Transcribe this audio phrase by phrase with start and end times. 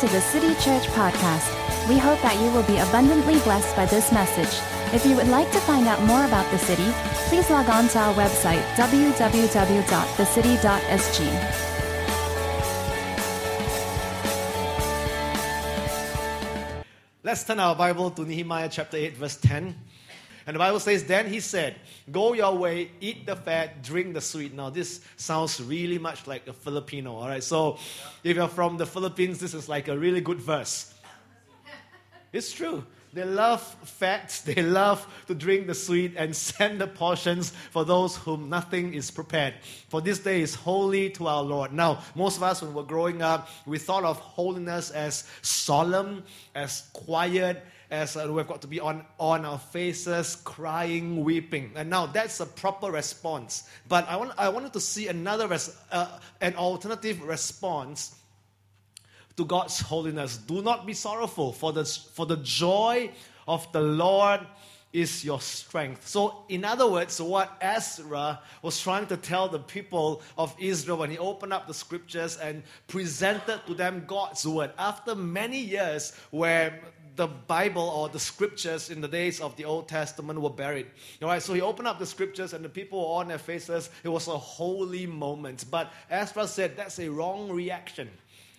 [0.00, 1.48] To the City Church Podcast.
[1.88, 4.60] We hope that you will be abundantly blessed by this message.
[4.92, 6.92] If you would like to find out more about the city,
[7.30, 9.22] please log on to our website, www.thecity.sg.
[17.22, 19.74] Let's turn our Bible to Nehemiah chapter 8, verse 10.
[20.46, 21.76] And the Bible says, Then he said,
[22.10, 24.54] Go your way, eat the fat, drink the sweet.
[24.54, 27.42] Now, this sounds really much like a Filipino, all right?
[27.42, 27.78] So,
[28.22, 30.94] if you're from the Philippines, this is like a really good verse.
[32.32, 32.84] It's true.
[33.12, 38.14] They love fat, they love to drink the sweet and send the portions for those
[38.14, 39.54] whom nothing is prepared.
[39.88, 41.72] For this day is holy to our Lord.
[41.72, 46.24] Now, most of us, when we're growing up, we thought of holiness as solemn,
[46.54, 51.72] as quiet, as uh, we've got to be on, on our faces, crying, weeping.
[51.76, 53.68] And now that's a proper response.
[53.88, 58.16] But I, want, I wanted to see another, res, uh, an alternative response
[59.36, 60.36] to God's holiness.
[60.36, 63.10] Do not be sorrowful, for the, for the joy
[63.46, 64.40] of the Lord
[64.92, 66.08] is your strength.
[66.08, 71.10] So, in other words, what Ezra was trying to tell the people of Israel when
[71.10, 76.80] he opened up the scriptures and presented to them God's word after many years where
[77.16, 80.86] the Bible or the scriptures in the days of the Old Testament were buried.
[81.22, 83.90] All right, so he opened up the scriptures and the people were on their faces.
[84.04, 85.64] It was a holy moment.
[85.70, 88.10] But Ezra said that's a wrong reaction.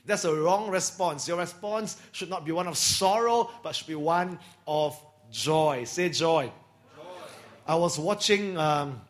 [0.05, 1.27] That's a wrong response.
[1.27, 4.99] Your response should not be one of sorrow, but should be one of
[5.31, 5.83] joy.
[5.83, 6.51] Say joy.
[6.95, 7.03] joy.
[7.67, 9.01] I was watching um,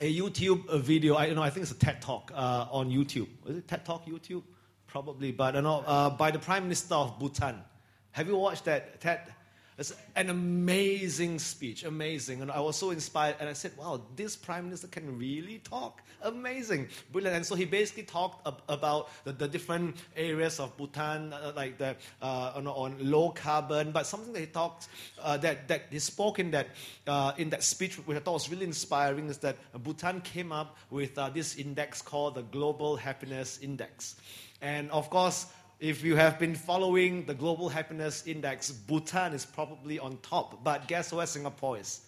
[0.00, 1.14] a YouTube video.
[1.14, 3.28] I you know I think it's a TED Talk uh, on YouTube.
[3.46, 4.42] Is it TED Talk YouTube?
[4.88, 7.62] Probably, but you know uh, by the Prime Minister of Bhutan.
[8.12, 9.34] Have you watched that TED?
[9.78, 12.42] It's an amazing speech, amazing.
[12.42, 16.02] And I was so inspired, and I said, wow, this prime minister can really talk.
[16.22, 17.36] Amazing, brilliant.
[17.36, 21.78] And so he basically talked ab- about the, the, different areas of Bhutan, uh, like
[21.78, 24.88] the, uh, on, on, low carbon, but something that he talked,
[25.22, 26.66] uh, that, that he spoke in that,
[27.06, 30.76] uh, in that speech, which I thought was really inspiring, is that Bhutan came up
[30.90, 34.16] with uh, this index called the Global Happiness Index.
[34.60, 35.46] And of course,
[35.80, 40.64] if you have been following the Global Happiness Index, Bhutan is probably on top.
[40.64, 42.00] But guess where Singapore is?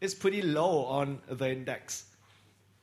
[0.00, 2.04] It's pretty low on the index.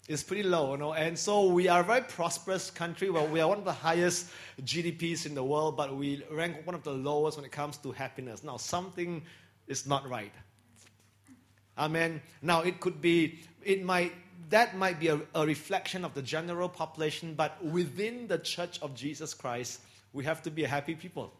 [0.09, 0.93] It's pretty low, you know.
[0.93, 3.09] And so we are a very prosperous country.
[3.09, 4.27] Well, we are one of the highest
[4.61, 7.93] GDPs in the world, but we rank one of the lowest when it comes to
[7.93, 8.43] happiness.
[8.43, 9.23] Now, something
[9.67, 10.33] is not right.
[11.77, 12.21] Amen.
[12.41, 14.11] Now, it could be, it might
[14.49, 18.93] that might be a, a reflection of the general population, but within the church of
[18.95, 19.81] Jesus Christ,
[20.13, 21.33] we have to be a happy people.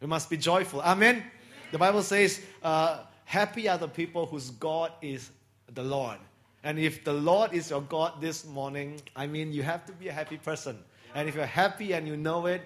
[0.00, 0.80] We must be joyful.
[0.82, 1.16] Amen.
[1.16, 1.24] Amen.
[1.72, 5.30] The Bible says, uh, Happy are the people whose God is
[5.74, 6.18] the Lord.
[6.62, 10.08] And if the Lord is your God this morning, I mean, you have to be
[10.08, 10.78] a happy person.
[11.14, 12.62] And if you're happy and you know it,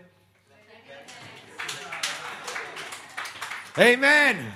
[3.78, 4.52] Amen.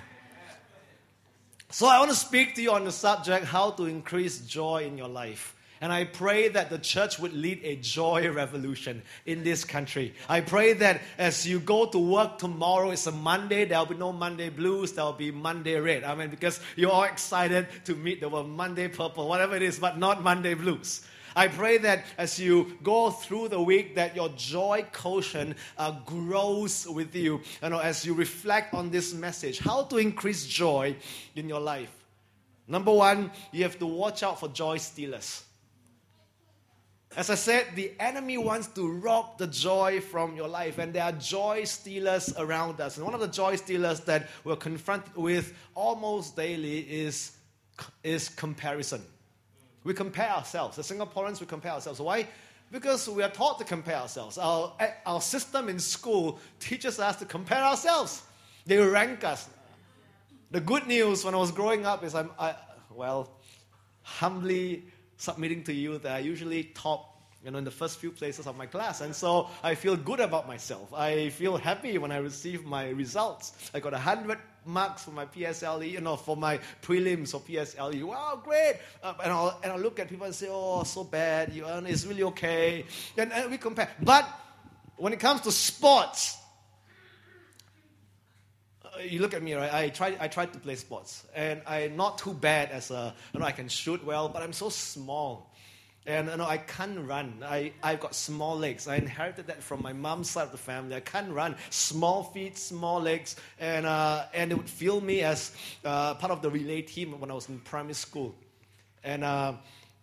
[1.73, 4.99] So I want to speak to you on the subject how to increase joy in
[4.99, 5.57] your life.
[5.81, 10.13] And I pray that the church would lead a joy revolution in this country.
[10.29, 14.13] I pray that as you go to work tomorrow, it's a Monday, there'll be no
[14.13, 16.05] Monday blues, there'll be Monday red.
[16.05, 19.79] I mean, because you're all excited to meet the word Monday purple, whatever it is,
[19.79, 21.01] but not Monday blues.
[21.35, 26.87] I pray that as you go through the week, that your joy quotient uh, grows
[26.87, 27.41] with you.
[27.63, 30.97] You know, as you reflect on this message, how to increase joy
[31.35, 31.91] in your life.
[32.69, 35.45] Number one, you have to watch out for joy stealers.
[37.15, 41.05] As I said, the enemy wants to rob the joy from your life, and there
[41.05, 42.97] are joy stealers around us.
[42.97, 47.33] And one of the joy stealers that we're confronted with almost daily is,
[48.03, 49.03] is comparison.
[49.85, 50.79] We compare ourselves.
[50.79, 52.01] As Singaporeans, we compare ourselves.
[52.01, 52.29] Why?
[52.71, 54.39] Because we are taught to compare ourselves.
[54.39, 54.73] Our,
[55.05, 58.23] our system in school teaches us to compare ourselves.
[58.65, 59.49] They rank us.
[60.51, 62.55] The good news when I was growing up is I'm, I,
[62.95, 63.31] well,
[64.03, 64.85] humbly
[65.17, 67.13] submitting to you that I usually top
[67.45, 69.01] you know, in the first few places of my class.
[69.01, 70.93] And so I feel good about myself.
[70.95, 73.53] I feel happy when I receive my results.
[73.75, 78.03] I got 100 marks for my PSLE, you know, for my prelims or PSLE.
[78.05, 78.77] Wow, great.
[79.03, 81.53] Uh, and, I'll, and I'll look at people and say, oh, so bad.
[81.53, 82.85] You, uh, it's really okay.
[83.17, 83.91] And, and we compare.
[84.01, 84.29] But
[84.97, 86.39] when it comes to sports,
[88.85, 89.73] uh, you look at me, right?
[89.73, 93.41] I tried, I tried to play sports, and I'm not too bad as a, you
[93.41, 95.52] know, I can shoot well, but I'm so small.
[96.05, 97.45] And you know, I can't run.
[97.45, 98.89] I, I've got small legs.
[98.89, 100.97] I inherited that from my mom's side of the family.
[100.97, 101.55] I can't run.
[101.71, 103.37] Small feet, small legs.
[103.61, 105.53] And, uh, and they would feel me as
[105.85, 108.35] uh, part of the relay team when I was in primary school.
[109.05, 109.55] And uh,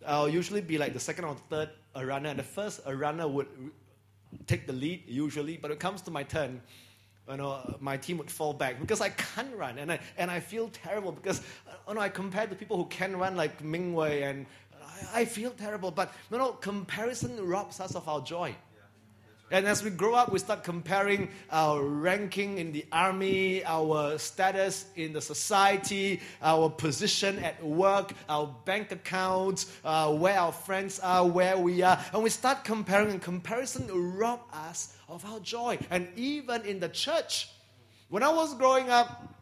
[0.07, 2.29] I'll usually be like the second or third runner.
[2.29, 3.47] And the first runner would
[4.47, 6.61] take the lead usually, but when it comes to my turn,
[7.29, 10.39] you know, my team would fall back because I can't run, and I and I
[10.39, 11.41] feel terrible because
[11.87, 14.47] you know I compare to people who can run like Ming Wei, and
[15.13, 15.91] I, feel terrible.
[15.91, 18.55] But you know, comparison robs us of our joy.
[19.51, 24.85] And as we grow up, we start comparing our ranking in the army, our status
[24.95, 31.27] in the society, our position at work, our bank accounts, uh, where our friends are,
[31.27, 31.99] where we are.
[32.13, 35.79] And we start comparing, and comparison robs us of our joy.
[35.89, 37.49] And even in the church,
[38.09, 39.38] when I was growing up,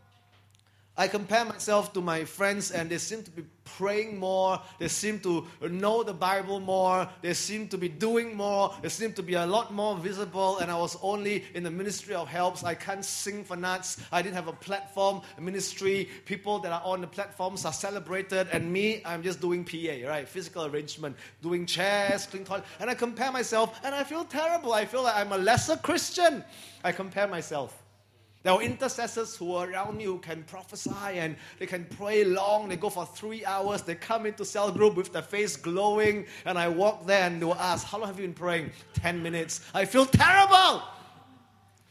[0.97, 3.43] I compare myself to my friends, and they seem to be
[3.77, 4.59] praying more.
[4.79, 7.07] They seem to know the Bible more.
[7.21, 8.73] They seem to be doing more.
[8.81, 10.57] They seem to be a lot more visible.
[10.57, 12.63] And I was only in the ministry of helps.
[12.63, 14.01] I can't sing for nuts.
[14.11, 16.09] I didn't have a platform, a ministry.
[16.25, 18.47] People that are on the platforms are celebrated.
[18.51, 20.27] And me, I'm just doing PA, right?
[20.27, 22.63] Physical arrangement, doing chairs, clean toilet.
[22.79, 24.73] And I compare myself, and I feel terrible.
[24.73, 26.43] I feel like I'm a lesser Christian.
[26.83, 27.83] I compare myself.
[28.47, 32.69] There are intercessors who are around me who can prophesy and they can pray long.
[32.69, 33.81] They go for three hours.
[33.81, 36.27] They come into cell group with their face glowing.
[36.45, 38.71] And I walk there and they will ask, How long have you been praying?
[38.93, 39.59] 10 minutes.
[39.73, 40.81] I feel terrible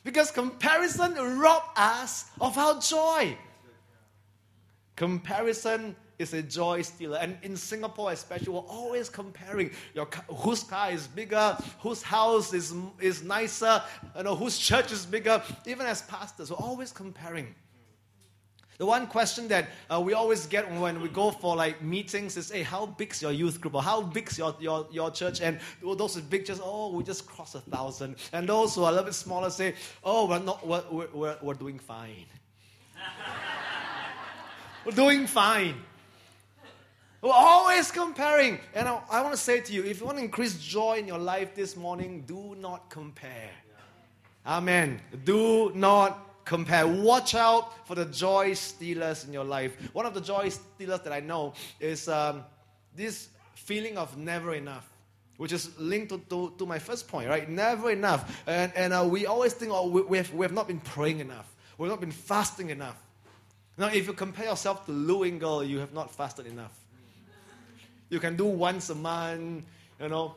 [0.02, 3.36] because comparison robs us of our joy.
[4.96, 7.18] Comparison is a joy stealer.
[7.18, 12.74] And in Singapore, especially, we're always comparing your whose car is bigger, whose house is,
[13.00, 13.82] is nicer,
[14.16, 15.42] you know, whose church is bigger.
[15.66, 17.54] Even as pastors, we're always comparing.
[18.78, 22.50] The one question that uh, we always get when we go for like meetings is,
[22.50, 25.40] hey, how big's your youth group or how big's your, your, your church?
[25.40, 28.16] And those with big churches, oh, we just crossed a thousand.
[28.34, 29.74] And those who are a little bit smaller say,
[30.04, 32.26] oh, we're, not, we're, we're, we're doing fine.
[34.84, 35.76] we're doing fine.
[37.22, 38.60] We're always comparing.
[38.74, 41.06] And I, I want to say to you if you want to increase joy in
[41.06, 43.50] your life this morning, do not compare.
[44.46, 45.00] Amen.
[45.24, 46.86] Do not compare.
[46.86, 49.76] Watch out for the joy stealers in your life.
[49.92, 52.44] One of the joy stealers that I know is um,
[52.94, 54.88] this feeling of never enough.
[55.36, 57.46] Which is linked to, to, to my first point, right?
[57.46, 58.42] Never enough.
[58.46, 61.20] And, and uh, we always think, oh, we, we, have, we have not been praying
[61.20, 61.54] enough.
[61.76, 63.02] We've not been fasting enough.
[63.76, 66.72] Now, if you compare yourself to Lou Engle, you have not fasted enough.
[68.08, 69.64] You can do once a month,
[70.00, 70.34] you know,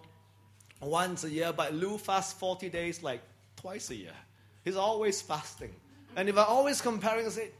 [0.82, 3.22] once a year, but Lou fasts 40 days like
[3.56, 4.16] twice a year.
[4.64, 5.74] He's always fasting.
[6.16, 7.52] And if I always comparing and say,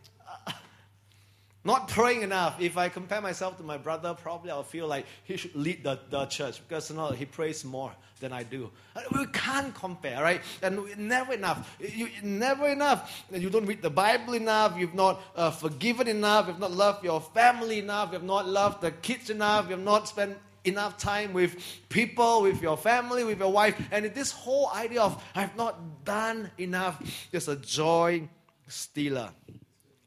[1.64, 5.36] not praying enough, if I compare myself to my brother, probably I'll feel like he
[5.36, 7.92] should lead the, the church because you know, he prays more
[8.22, 8.72] than I do.
[9.14, 10.42] We can't compare, right?
[10.62, 11.78] And never enough.
[11.80, 13.26] You, never enough.
[13.34, 14.78] You don't read the Bible enough.
[14.78, 16.48] You've not uh, forgiven enough.
[16.48, 18.14] You've not loved your family enough.
[18.14, 19.70] You've not loved the kids enough.
[19.70, 21.58] You've not spent enough time with
[21.90, 23.76] people, with your family, with your wife.
[23.92, 27.02] And this whole idea of I've not done enough
[27.34, 28.30] is a joy
[28.68, 29.32] stealer.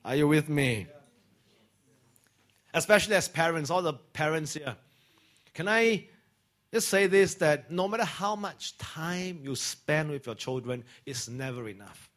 [0.04, 0.86] Are you with me?
[2.74, 4.76] Especially as parents, all the parents here.
[5.54, 6.06] Can I
[6.72, 11.28] just say this that no matter how much time you spend with your children, it's
[11.28, 12.10] never enough.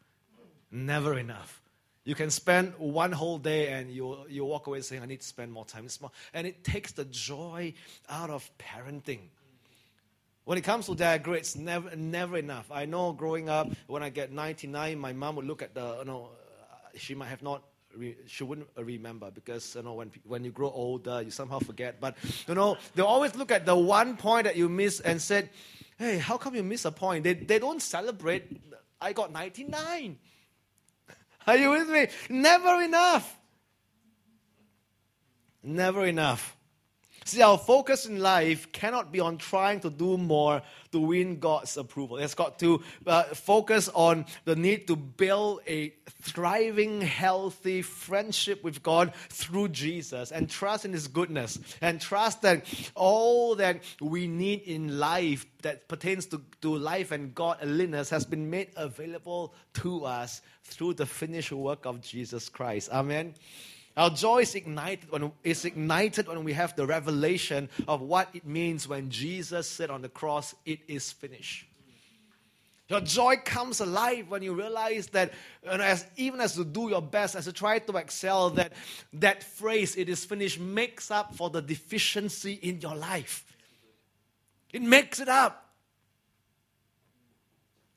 [0.71, 1.61] Never enough.
[2.05, 5.27] You can spend one whole day and you, you walk away saying, I need to
[5.27, 5.87] spend more time.
[5.99, 6.11] More.
[6.33, 7.73] And it takes the joy
[8.07, 9.21] out of parenting.
[10.45, 12.71] When it comes to that grades, never, never enough.
[12.71, 16.05] I know growing up, when I get 99, my mom would look at the, you
[16.05, 16.29] know,
[16.95, 17.63] she might have not
[18.27, 21.99] she wouldn't remember because you know when when you grow older you somehow forget.
[21.99, 22.15] But
[22.47, 25.49] you know they always look at the one point that you miss and said,
[25.97, 28.61] "Hey, how come you miss a point?" They they don't celebrate.
[29.01, 30.17] I got ninety nine.
[31.47, 32.07] Are you with me?
[32.29, 33.37] Never enough.
[35.63, 36.55] Never enough.
[37.27, 41.75] See, our focus in life cannot be on trying to do more to win God's
[41.75, 42.17] approval.
[42.17, 45.91] It's got to uh, focus on the need to build a
[46.21, 52.63] thriving, healthy friendship with God through Jesus and trust in His goodness and trust that
[52.93, 58.51] all that we need in life that pertains to, to life and godliness has been
[58.51, 62.91] made available to us through the finished work of Jesus Christ.
[62.91, 63.33] Amen.
[63.97, 68.45] Our joy is ignited when is ignited when we have the revelation of what it
[68.45, 71.65] means when Jesus said on the cross, "It is finished."
[72.87, 75.33] Your joy comes alive when you realize that,
[75.63, 78.73] and as, even as you do your best, as you try to excel, that
[79.13, 83.43] that phrase, it is finished, makes up for the deficiency in your life.
[84.71, 85.73] It makes it up.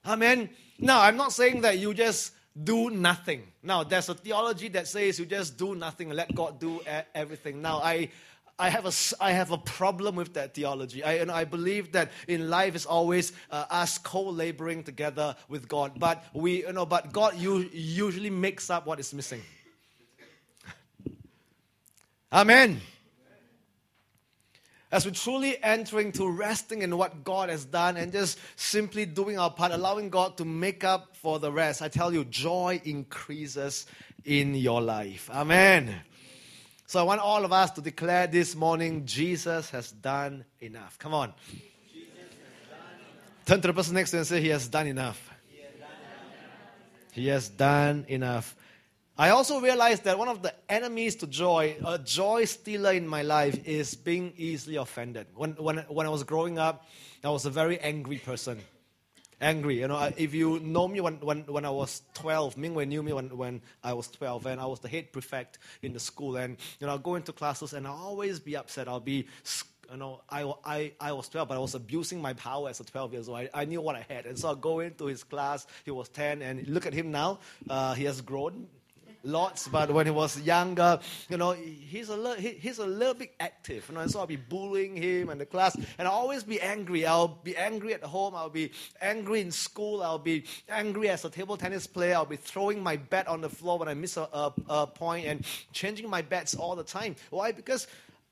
[0.07, 0.49] Amen.
[0.78, 2.33] Now, I'm not saying that you just
[2.65, 3.43] do nothing.
[3.62, 6.81] Now, there's a theology that says you just do nothing let God do
[7.15, 7.62] everything.
[7.62, 8.11] Now, I,
[8.59, 11.05] I have a, I have a problem with that theology.
[11.05, 15.99] I, and I believe that in life is always uh, us co-laboring together with God.
[15.99, 19.43] But we, you know, but God usually makes up what is missing.
[22.33, 22.81] Amen.
[24.90, 29.38] As we truly entering to resting in what God has done and just simply doing
[29.38, 33.87] our part, allowing God to make up for the rest, I tell you, joy increases
[34.25, 35.28] in your life.
[35.30, 35.95] Amen.
[36.87, 40.99] So I want all of us to declare this morning Jesus has done enough.
[40.99, 41.35] Come on.
[43.45, 45.30] Turn to the person next to you and say, He has done enough.
[47.12, 48.54] He has done enough.
[49.20, 53.22] I also realized that one of the enemies to joy, a joy stealer in my
[53.22, 55.26] life, is being easily offended.
[55.34, 56.87] When, when, when I was growing up,
[57.25, 58.60] I was a very angry person.
[59.40, 59.80] Angry.
[59.80, 63.12] You know, if you know me when, when, when I was 12, Mingwei knew me
[63.12, 66.37] when, when I was 12, and I was the head prefect in the school.
[66.37, 68.87] And, you know, I'll go into classes and I'll always be upset.
[68.87, 69.26] I'll be
[69.90, 72.84] you know, I, I, I was 12, but I was abusing my power as a
[72.84, 73.38] 12 years old.
[73.38, 74.26] I, I knew what I had.
[74.26, 75.66] And so I go into his class.
[75.84, 77.40] He was 10, and look at him now.
[77.68, 78.68] Uh, he has grown
[79.28, 83.35] lots, but when he was younger, you know, he's a he, he's a little bit
[83.38, 83.87] active.
[83.88, 86.61] You know, and so I'll be bullying him in the class, and I'll always be
[86.61, 87.06] angry.
[87.06, 88.35] I'll be angry at home.
[88.35, 90.02] I'll be angry in school.
[90.02, 92.14] I'll be angry as a table tennis player.
[92.14, 95.26] I'll be throwing my bat on the floor when I miss a, a, a point
[95.26, 97.16] and changing my bats all the time.
[97.30, 97.52] Why?
[97.52, 97.87] Because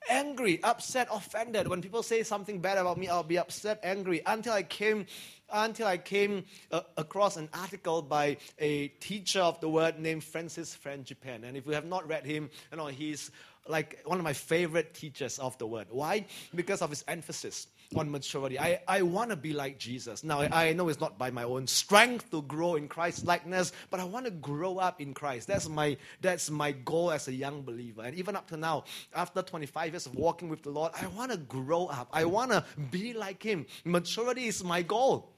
[0.09, 1.67] angry, upset, offended.
[1.67, 4.21] When people say something bad about me, I'll be upset, angry.
[4.25, 5.05] Until I came
[5.51, 10.77] until I came uh, across an article by a teacher of the word named Francis
[10.83, 11.43] Frangipane.
[11.43, 13.31] And if you have not read him, you know, he's
[13.67, 15.87] like one of my favorite teachers of the word.
[15.89, 16.25] Why?
[16.55, 18.59] Because of his emphasis on maturity.
[18.59, 20.23] I, I want to be like Jesus.
[20.23, 23.99] Now, I, know it's not by my own strength to grow in Christ likeness, but
[23.99, 25.47] I want to grow up in Christ.
[25.47, 28.01] That's my, that's my goal as a young believer.
[28.01, 28.83] And even up to now,
[29.15, 32.09] after 25 years of walking with the Lord, I want to grow up.
[32.11, 33.65] I want to be like Him.
[33.85, 35.31] Maturity is my goal.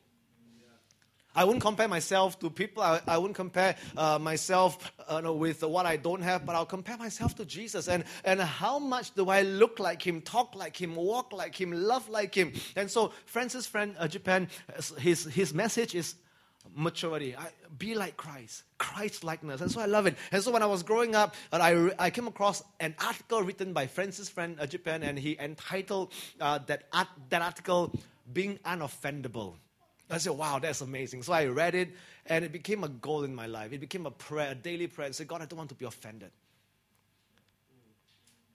[1.39, 2.83] I wouldn't compare myself to people.
[2.83, 6.65] I, I wouldn't compare uh, myself uh, no, with what I don't have, but I'll
[6.65, 7.87] compare myself to Jesus.
[7.87, 11.71] And, and how much do I look like him, talk like him, walk like him,
[11.71, 12.51] love like him?
[12.75, 14.49] And so, Francis friend uh, Japan,
[14.97, 16.15] his, his message is
[16.75, 17.37] maturity.
[17.37, 19.61] I, be like Christ, Christ likeness.
[19.61, 20.17] And so I love it.
[20.33, 23.87] And so when I was growing up, I, I came across an article written by
[23.87, 27.93] Francis friend uh, Japan, and he entitled uh, that, art, that article,
[28.33, 29.53] Being Unoffendable.
[30.09, 31.23] I said, wow, that's amazing.
[31.23, 31.89] So I read it,
[32.25, 33.71] and it became a goal in my life.
[33.73, 35.09] It became a prayer, a daily prayer.
[35.09, 36.31] I said, God, I don't want to be offended.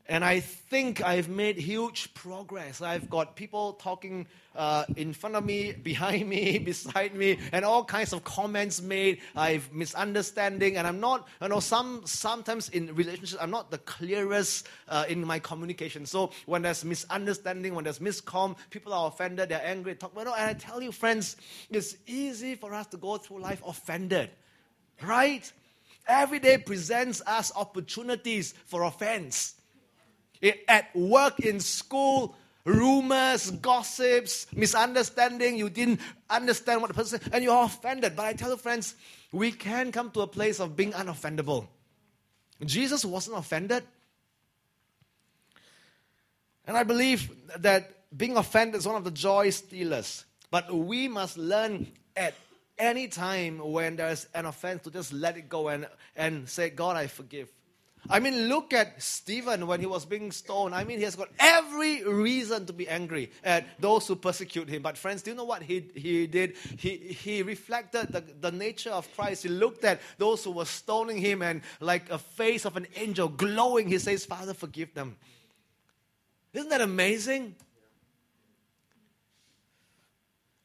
[0.06, 2.82] And I think I've made huge progress.
[2.82, 7.84] I've got people talking uh, in front of me, behind me, beside me, and all
[7.84, 9.20] kinds of comments made.
[9.34, 14.66] I've misunderstanding, and I'm not, you know, some sometimes in relationships, I'm not the clearest
[14.88, 16.04] uh, in my communication.
[16.04, 20.14] So when there's misunderstanding, when there's miscom, people are offended, they're angry, talk.
[20.14, 21.36] Well, and I tell you, friends,
[21.70, 24.28] it's easy for us to go through life offended,
[25.02, 25.50] right?
[26.06, 29.54] Every day presents us opportunities for offense
[30.68, 35.56] at work, in school, rumors, gossips, misunderstanding.
[35.56, 38.16] You didn't understand what the person and you're offended.
[38.16, 38.94] But I tell you, friends,
[39.32, 41.66] we can come to a place of being unoffendable.
[42.64, 43.84] Jesus wasn't offended.
[46.66, 50.24] And I believe that being offended is one of the joy stealers.
[50.50, 52.34] But we must learn at
[52.78, 55.86] any time when there's an offense to just let it go and,
[56.16, 57.48] and say, God, I forgive.
[58.08, 60.74] I mean, look at Stephen when he was being stoned.
[60.74, 64.82] I mean, he has got every reason to be angry at those who persecute him.
[64.82, 66.56] But, friends, do you know what he, he did?
[66.76, 69.44] He, he reflected the, the nature of Christ.
[69.44, 73.28] He looked at those who were stoning him and, like a face of an angel
[73.28, 75.16] glowing, he says, Father, forgive them.
[76.52, 77.56] Isn't that amazing?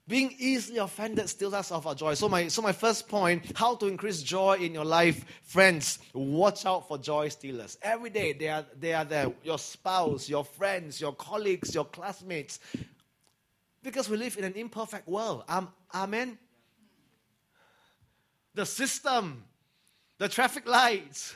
[0.10, 2.16] Being easily offended steals us of our joy.
[2.16, 6.66] So my, so my first point, how to increase joy in your life, friends, watch
[6.66, 7.78] out for joy stealers.
[7.84, 9.32] Every day they are, they are there.
[9.44, 12.60] Your spouse, your friends, your colleagues, your classmates.
[13.84, 15.44] Because we live in an imperfect world.
[15.48, 16.40] Um, amen?
[18.56, 19.44] The system,
[20.18, 21.36] the traffic lights,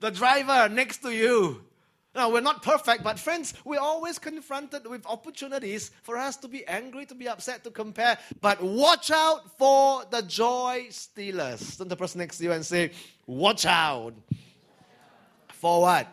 [0.00, 1.64] the driver next to you,
[2.16, 6.66] now, we're not perfect, but friends, we're always confronted with opportunities for us to be
[6.66, 8.18] angry, to be upset, to compare.
[8.40, 11.76] But watch out for the joy stealers.
[11.76, 12.92] Turn the person next to you and say,
[13.26, 14.14] Watch out.
[15.48, 16.08] For what?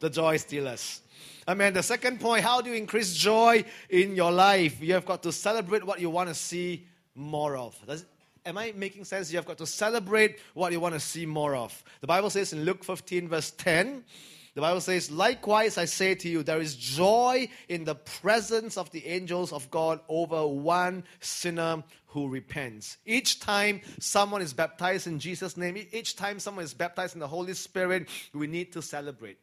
[0.00, 1.02] The joy stealers.
[1.46, 4.80] I mean, the second point how do you increase joy in your life?
[4.80, 7.76] You have got to celebrate what you want to see more of.
[7.86, 8.06] Does,
[8.46, 9.30] am I making sense?
[9.30, 11.82] You have got to celebrate what you want to see more of.
[12.00, 14.04] The Bible says in Luke 15, verse 10,
[14.54, 18.90] The Bible says, Likewise, I say to you, there is joy in the presence of
[18.90, 22.98] the angels of God over one sinner who repents.
[23.06, 27.28] Each time someone is baptized in Jesus' name, each time someone is baptized in the
[27.28, 29.38] Holy Spirit, we need to celebrate.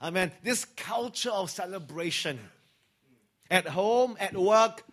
[0.00, 0.30] Amen.
[0.44, 2.38] This culture of celebration
[3.50, 4.84] at home, at work,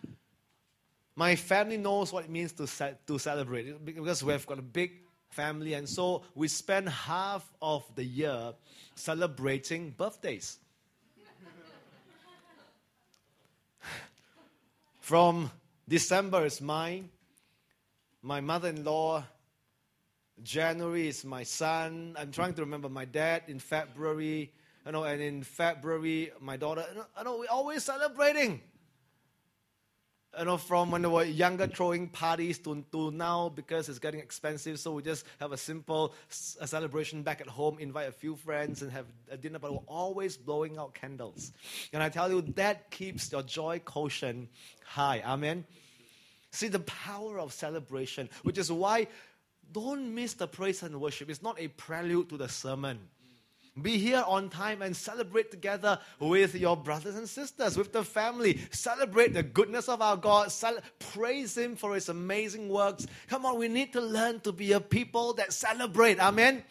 [1.14, 5.03] my family knows what it means to, ce- to celebrate because we've got a big
[5.34, 8.54] family, and so we spend half of the year
[8.94, 10.58] celebrating birthdays.
[15.00, 15.50] From
[15.88, 17.10] December is mine,
[18.22, 19.24] my mother in law,
[20.42, 22.16] January is my son.
[22.18, 24.52] I'm trying to remember my dad in February,
[24.86, 26.84] you know, and in February, my daughter.
[27.18, 28.60] You know, we're always celebrating
[30.38, 34.20] you know, from when we were younger, throwing parties to, to now because it's getting
[34.20, 34.78] expensive.
[34.78, 36.14] So we just have a simple
[36.60, 39.78] a celebration back at home, invite a few friends and have a dinner, but we're
[39.86, 41.52] always blowing out candles.
[41.92, 44.48] And I tell you, that keeps your joy quotient
[44.84, 45.22] high.
[45.24, 45.64] Amen.
[46.50, 49.08] See the power of celebration, which is why
[49.72, 51.30] don't miss the praise and worship.
[51.30, 53.00] It's not a prelude to the sermon.
[53.82, 58.60] Be here on time and celebrate together with your brothers and sisters, with the family.
[58.70, 60.52] Celebrate the goodness of our God.
[61.00, 63.06] Praise Him for His amazing works.
[63.26, 66.20] Come on, we need to learn to be a people that celebrate.
[66.20, 66.62] Amen.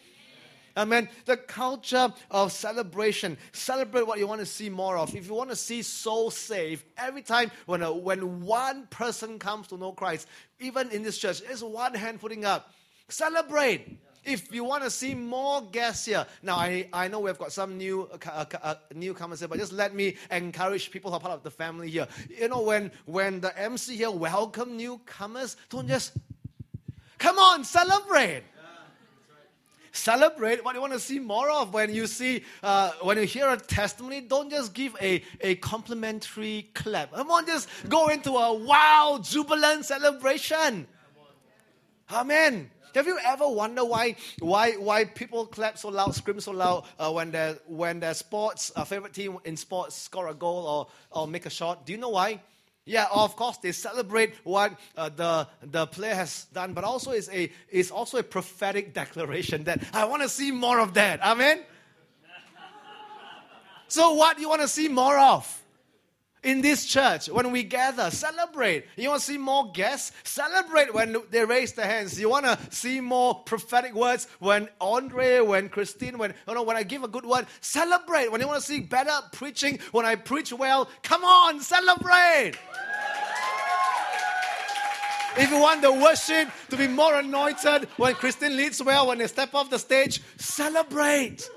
[0.76, 1.08] Amen.
[1.26, 3.36] The culture of celebration.
[3.52, 5.14] Celebrate what you want to see more of.
[5.14, 9.68] If you want to see souls saved, every time when, a, when one person comes
[9.68, 10.26] to know Christ,
[10.58, 12.72] even in this church, there's one hand putting up.
[13.08, 14.00] Celebrate.
[14.24, 17.76] If you want to see more guests here, now I, I know we've got some
[17.76, 21.34] new uh, uh, uh, newcomers here, but just let me encourage people who are part
[21.34, 22.08] of the family here.
[22.28, 26.12] You know, when when the MC here welcome newcomers, don't just
[27.18, 28.44] come on, celebrate.
[29.92, 31.72] Celebrate what you want to see more of.
[31.72, 36.68] When you see, uh, when you hear a testimony, don't just give a, a complimentary
[36.74, 37.12] clap.
[37.12, 40.88] Come on, just go into a wow, jubilant celebration.
[42.10, 42.70] Amen.
[42.94, 47.10] Have you ever wondered why, why, why people clap so loud, scream so loud uh,
[47.10, 50.66] when, their, when their sports, uh, favorite team in sports score a goal
[51.12, 51.86] or, or make a shot?
[51.86, 52.40] Do you know why?
[52.86, 57.28] Yeah, of course they celebrate what uh, the, the player has done, but also it's,
[57.30, 61.20] a, it's also a prophetic declaration that I want to see more of that.
[61.22, 61.62] Amen?
[63.88, 65.63] so, what do you want to see more of?
[66.44, 68.86] In this church when we gather celebrate.
[68.96, 70.12] You want to see more guests?
[70.22, 72.18] Celebrate when they raise their hands.
[72.18, 74.28] You want to see more prophetic words?
[74.38, 78.30] When andre when christine when you know when i give a good word celebrate.
[78.30, 82.52] When you want to see better preaching when i preach well come on celebrate.
[85.36, 89.26] If you want the worship to be more anointed when Christine leads well, when they
[89.26, 91.50] step off the stage, celebrate.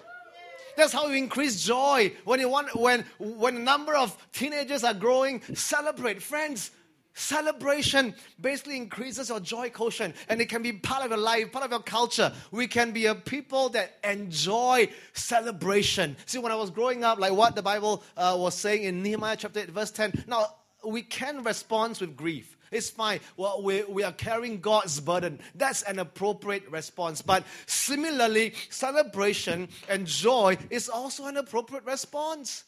[0.77, 2.13] That's how you increase joy.
[2.23, 6.71] When you want, when when a number of teenagers are growing, celebrate, friends.
[7.15, 11.65] Celebration basically increases your joy quotient, and it can be part of your life, part
[11.65, 12.31] of your culture.
[12.51, 16.15] We can be a people that enjoy celebration.
[16.27, 19.35] See, when I was growing up, like what the Bible uh, was saying in Nehemiah
[19.35, 20.45] chapter 8, verse 10, now
[20.85, 22.56] we can respond with grief.
[22.71, 23.19] It's fine.
[23.37, 25.39] Well, we, we are carrying God's burden.
[25.55, 27.21] That's an appropriate response.
[27.21, 32.63] But similarly, celebration and joy is also an appropriate response.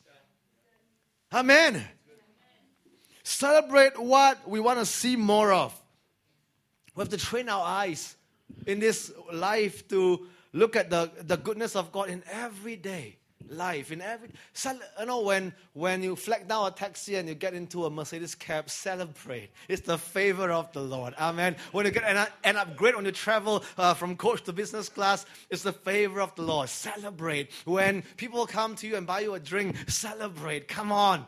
[1.33, 1.85] Amen.
[3.23, 5.79] Celebrate what we want to see more of.
[6.95, 8.15] We have to train our eyes
[8.65, 13.18] in this life to look at the, the goodness of God in every day
[13.49, 13.91] life.
[13.91, 14.29] In every
[14.99, 18.35] you know when when you flag down a taxi and you get into a mercedes
[18.35, 19.49] cab celebrate.
[19.67, 21.13] It's the favor of the lord.
[21.19, 21.55] Amen.
[21.71, 25.25] When you get an, an upgrade when you travel uh, from coach to business class
[25.49, 26.69] it's the favor of the lord.
[26.69, 27.51] Celebrate.
[27.65, 30.67] When people come to you and buy you a drink celebrate.
[30.67, 31.25] Come on.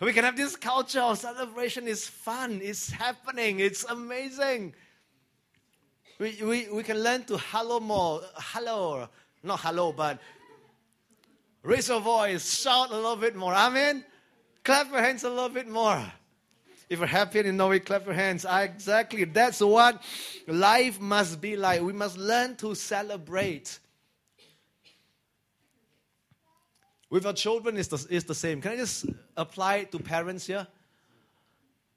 [0.00, 1.88] We can have this culture of celebration.
[1.88, 2.60] It's fun.
[2.62, 3.60] It's happening.
[3.60, 4.74] It's amazing.
[6.18, 9.06] We, we, we can learn to hello more hello
[9.42, 10.18] not hello but
[11.66, 13.52] Raise your voice, shout a little bit more.
[13.52, 14.04] Amen.
[14.62, 16.00] Clap your hands a little bit more.
[16.88, 18.46] If you're happy and you know it, clap your hands.
[18.46, 19.24] I, exactly.
[19.24, 20.00] That's what
[20.46, 21.82] life must be like.
[21.82, 23.80] We must learn to celebrate.
[27.10, 28.60] With our children, it's the, it's the same.
[28.60, 30.68] Can I just apply it to parents here?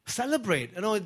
[0.10, 0.76] Celebrate.
[0.76, 1.00] You know,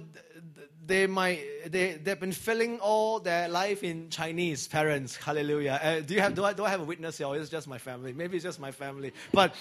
[0.85, 5.15] they might they they've been filling all their life in Chinese parents.
[5.15, 5.79] Hallelujah.
[5.81, 7.27] Uh, do you have do I do I have a witness here?
[7.27, 8.13] Or is it just my family?
[8.13, 9.13] Maybe it's just my family.
[9.31, 9.55] But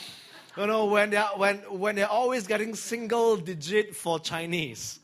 [0.57, 5.01] you know when they are, when when they're always getting single digit for Chinese.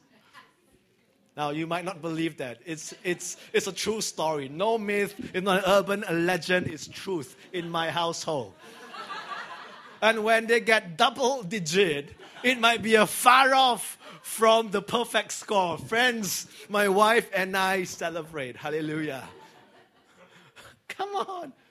[1.37, 2.59] Now, you might not believe that.
[2.66, 4.48] It's, it's, it's a true story.
[4.48, 8.55] No myth, it's not an urban legend, it's truth in my household.
[10.03, 13.98] and when they get double digit, it might be a far off
[14.29, 15.79] from the perfect score.
[15.79, 18.57] Friends, my wife and I celebrate.
[18.57, 19.25] Hallelujah.
[20.88, 21.53] Come on.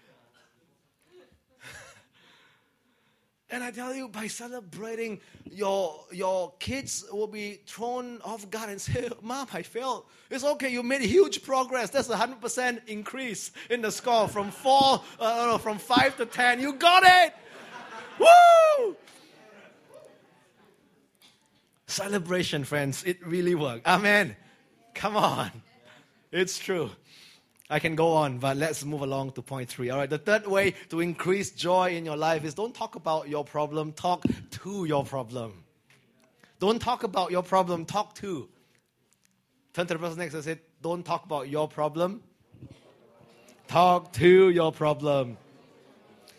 [3.50, 8.82] And I tell you, by celebrating, your, your kids will be thrown off guard and
[8.82, 10.04] say, Mom, I failed.
[10.30, 11.90] It's okay, you made huge progress.
[11.92, 16.60] That's a 100% increase in the score from four, uh, from five to 10.
[16.60, 17.34] You got it!
[18.20, 18.98] Woo!
[21.88, 23.04] Celebration, friends.
[23.06, 23.88] It really worked.
[23.88, 24.36] Amen.
[24.94, 25.52] Come on.
[26.32, 26.92] It's true.
[27.70, 29.90] I can go on, but let's move along to point three.
[29.90, 33.28] All right, the third way to increase joy in your life is don't talk about
[33.28, 35.64] your problem, talk to your problem.
[36.60, 38.48] Don't talk about your problem, talk to.
[39.74, 42.24] Turn to the person next and say, Don't talk about your problem,
[43.68, 45.38] talk to your problem.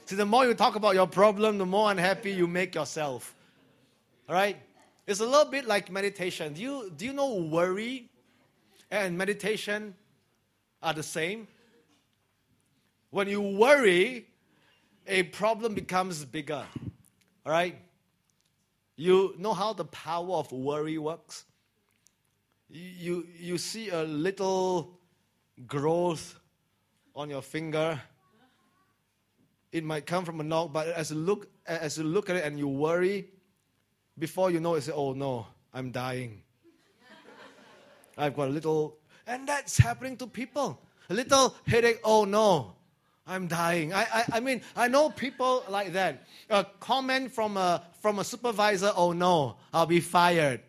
[0.07, 3.35] See, the more you talk about your problem, the more unhappy you make yourself.
[4.29, 4.57] All right?
[5.09, 6.53] It's a little bit like meditation.
[6.53, 8.11] Do you, do you know worry
[8.91, 9.95] and meditation
[10.83, 11.49] are the same.
[13.09, 14.27] When you worry,
[15.07, 16.63] a problem becomes bigger.
[17.47, 17.77] All right?
[18.97, 21.47] You know how the power of worry works?
[22.69, 24.99] You, you see a little
[25.67, 26.39] growth
[27.17, 27.99] on your finger.
[29.73, 32.45] It might come from a knock, but as you look, as you look at it
[32.45, 33.29] and you worry,
[34.19, 36.43] before you know it, say, oh no, I'm dying.
[38.17, 40.81] I've got a little and that's happening to people.
[41.11, 42.73] A little headache, oh no,
[43.27, 43.93] I'm dying.
[43.93, 46.25] I, I, I mean, I know people like that.
[46.49, 50.63] A comment from a, from a supervisor, oh no, I'll be fired.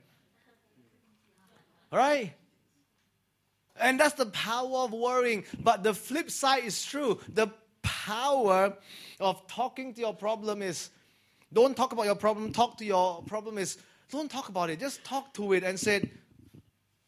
[1.91, 2.33] All right?
[3.79, 5.45] And that's the power of worrying.
[5.63, 7.19] But the flip side is true.
[7.33, 7.47] The
[7.81, 8.75] power
[9.21, 10.89] of talking to your problem is
[11.51, 13.77] don't talk about your problem, talk to your problem is
[14.11, 14.79] don't talk about it.
[14.79, 16.09] Just talk to it and say,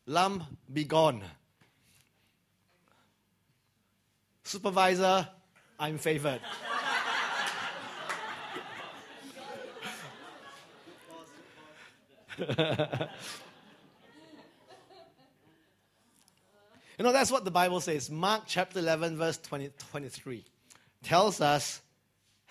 [0.06, 1.24] Lump, be gone.
[4.44, 5.28] Supervisor,
[5.80, 6.42] I'm favored.
[12.40, 12.46] you
[17.00, 18.10] know, that's what the Bible says.
[18.10, 20.46] Mark chapter 11, verse 20, 23
[21.04, 21.82] tells us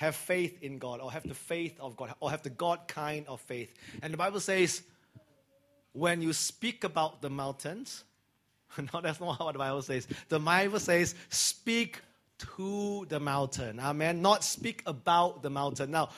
[0.00, 3.26] have faith in God, or have the faith of God, or have the God kind
[3.28, 3.70] of faith.
[4.00, 4.80] And the Bible says,
[5.92, 8.02] when you speak about the mountains,
[8.78, 10.08] no, that's not what the Bible says.
[10.30, 12.00] The Bible says, speak
[12.56, 13.80] to the mountain.
[13.80, 14.22] Amen.
[14.22, 15.90] Not speak about the mountain.
[15.90, 16.10] Now,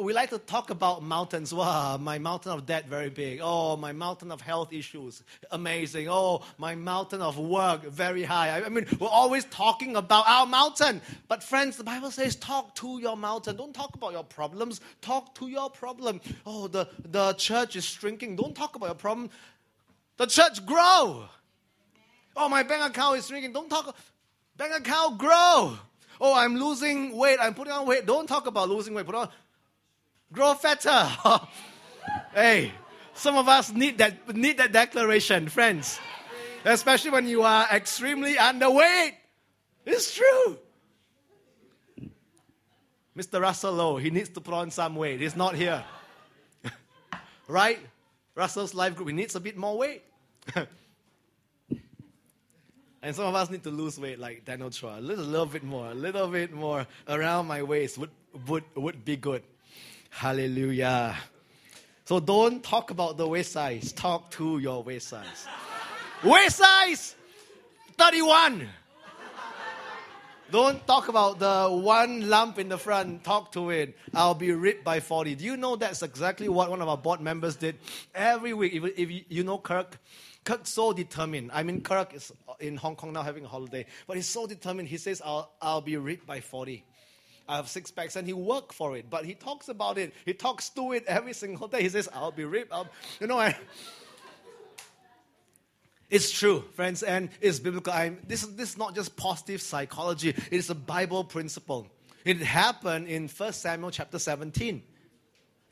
[0.00, 1.52] we like to talk about mountains.
[1.52, 3.40] Wow, my mountain of debt very big.
[3.42, 6.08] Oh, my mountain of health issues, amazing.
[6.08, 8.60] Oh, my mountain of work very high.
[8.60, 11.00] I mean, we're always talking about our mountain.
[11.28, 13.56] But friends, the Bible says, talk to your mountain.
[13.56, 14.80] Don't talk about your problems.
[15.00, 16.20] Talk to your problem.
[16.44, 18.36] Oh, the, the church is shrinking.
[18.36, 19.30] Don't talk about your problem.
[20.16, 21.24] The church grow.
[22.36, 23.52] Oh, my bank account is shrinking.
[23.52, 23.94] Don't talk.
[24.58, 25.78] Bank account grow.
[26.20, 27.38] Oh, I'm losing weight.
[27.40, 28.04] I'm putting on weight.
[28.04, 29.06] Don't talk about losing weight.
[29.06, 29.28] Put on.
[30.32, 31.08] Grow fatter.
[32.34, 32.72] hey,
[33.14, 36.00] some of us need that need that declaration, friends.
[36.64, 39.12] Especially when you are extremely underweight.
[39.86, 40.58] It's true.
[43.16, 43.40] Mr.
[43.40, 45.20] Russell Lowe, he needs to put on some weight.
[45.20, 45.84] He's not here.
[47.48, 47.78] right?
[48.34, 50.02] Russell's life group, he needs a bit more weight.
[53.02, 54.98] And some of us need to lose weight like Daniel Chua.
[54.98, 58.10] A little, little bit more, a little bit more around my waist would,
[58.46, 59.42] would, would be good.
[60.10, 61.16] Hallelujah.
[62.04, 63.92] So don't talk about the waist size.
[63.92, 65.46] Talk to your waist size.
[66.24, 67.14] waist size
[67.98, 68.68] 31.
[70.50, 73.22] Don't talk about the one lump in the front.
[73.22, 73.94] Talk to it.
[74.14, 75.34] I'll be ripped by 40.
[75.34, 77.76] Do you know that's exactly what one of our board members did
[78.14, 78.72] every week?
[78.74, 79.98] If, if you know Kirk,
[80.48, 81.50] Kirk's so determined.
[81.52, 84.88] I mean, Kirk is in Hong Kong now having a holiday, but he's so determined.
[84.88, 86.82] He says, I'll, I'll be ripped by 40.
[87.46, 90.14] I have six packs, and he worked for it, but he talks about it.
[90.24, 91.82] He talks to it every single day.
[91.82, 92.72] He says, I'll be ripped.
[93.20, 93.58] You know, I,
[96.08, 97.92] it's true, friends, and it's biblical.
[97.92, 101.88] I'm, this, this is not just positive psychology, it is a Bible principle.
[102.24, 104.82] It happened in 1 Samuel chapter 17.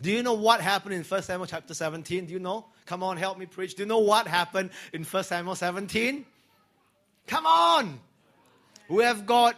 [0.02, 2.26] Do you know what happened in 1 Samuel chapter 17?
[2.26, 2.66] Do you know?
[2.86, 3.74] Come on, help me preach.
[3.74, 6.24] Do you know what happened in 1 Samuel 17?
[7.26, 8.00] Come on!
[8.88, 9.56] We have got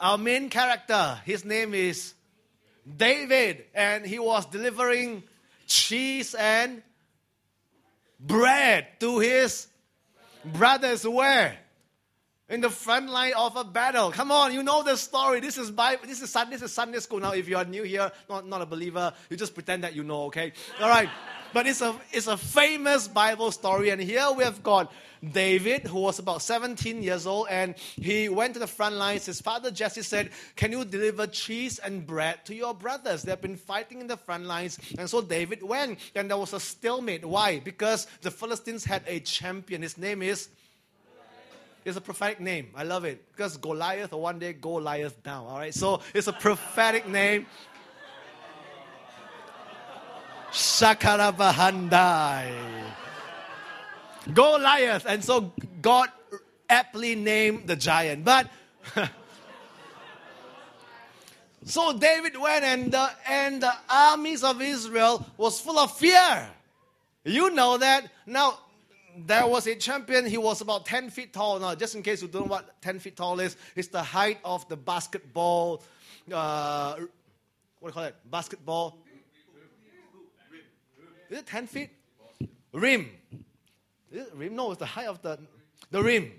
[0.00, 1.20] our main character.
[1.24, 2.14] His name is
[2.96, 5.22] David, and he was delivering
[5.66, 6.82] cheese and
[8.18, 9.68] bread to his
[10.44, 11.58] brothers where?
[12.48, 14.12] In the front line of a battle.
[14.12, 15.40] Come on, you know the story.
[15.40, 16.06] This is Bible.
[16.06, 16.52] This is Sunday.
[16.52, 17.18] This is Sunday school.
[17.18, 20.04] Now, if you are new here, not, not a believer, you just pretend that you
[20.04, 20.26] know.
[20.26, 21.08] Okay, all right.
[21.52, 24.92] But it's a it's a famous Bible story, and here we have got
[25.32, 29.26] David, who was about 17 years old, and he went to the front lines.
[29.26, 33.22] His father Jesse said, Can you deliver cheese and bread to your brothers?
[33.22, 34.78] They have been fighting in the front lines.
[34.98, 37.24] And so David went, and there was a stalemate.
[37.24, 37.58] Why?
[37.58, 39.82] Because the Philistines had a champion.
[39.82, 40.48] His name is
[41.86, 42.70] it's a prophetic name.
[42.74, 43.30] I love it.
[43.30, 45.46] Because Goliath, or one day Goliath down.
[45.46, 45.72] All right.
[45.72, 47.46] So it's a prophetic name.
[50.50, 52.52] Shakarabahandai.
[54.34, 55.06] Goliath.
[55.06, 56.08] And so God
[56.68, 58.24] aptly named the giant.
[58.24, 58.50] But
[61.64, 66.50] so David went and the, and the armies of Israel was full of fear.
[67.22, 68.10] You know that.
[68.26, 68.58] Now,
[69.24, 70.26] there was a champion.
[70.26, 71.58] He was about 10 feet tall.
[71.58, 74.38] Now, just in case you don't know what 10 feet tall is, it's the height
[74.44, 75.82] of the basketball.
[76.30, 76.96] Uh,
[77.80, 78.16] what do you call it?
[78.30, 78.98] Basketball.
[81.30, 81.90] Is it 10 feet?
[82.72, 83.10] Rim.
[84.12, 84.54] Is it rim?
[84.54, 85.38] No, it's the height of the,
[85.90, 86.32] the rim.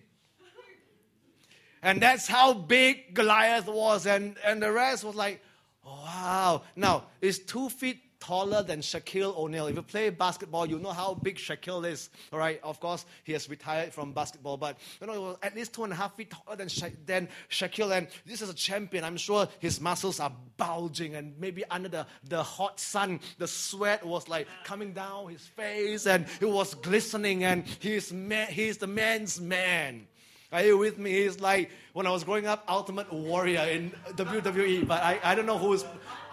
[1.82, 4.06] And that's how big Goliath was.
[4.06, 5.42] And, and the rest was like,
[5.86, 6.63] wow.
[6.76, 9.67] Now, it's two feet taller than Shaquille O'Neal.
[9.67, 12.10] If you play basketball, you know how big Shaquille is.
[12.32, 15.84] All right, of course, he has retired from basketball, but you know, at least two
[15.84, 17.95] and a half feet taller than, Sha- than Shaquille.
[17.97, 19.03] And this is a champion.
[19.03, 24.06] I'm sure his muscles are bulging, and maybe under the, the hot sun, the sweat
[24.06, 28.13] was like coming down his face, and it was glistening, and he's,
[28.49, 30.08] he's the man's man.
[30.51, 31.12] Are you with me?
[31.12, 35.45] He's like when I was growing up, Ultimate Warrior in WWE, but I, I don't
[35.45, 35.84] know who's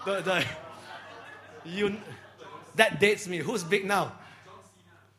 [0.05, 0.45] the, the
[1.65, 1.97] you,
[2.77, 3.39] that dates me.
[3.39, 4.13] Who's big now?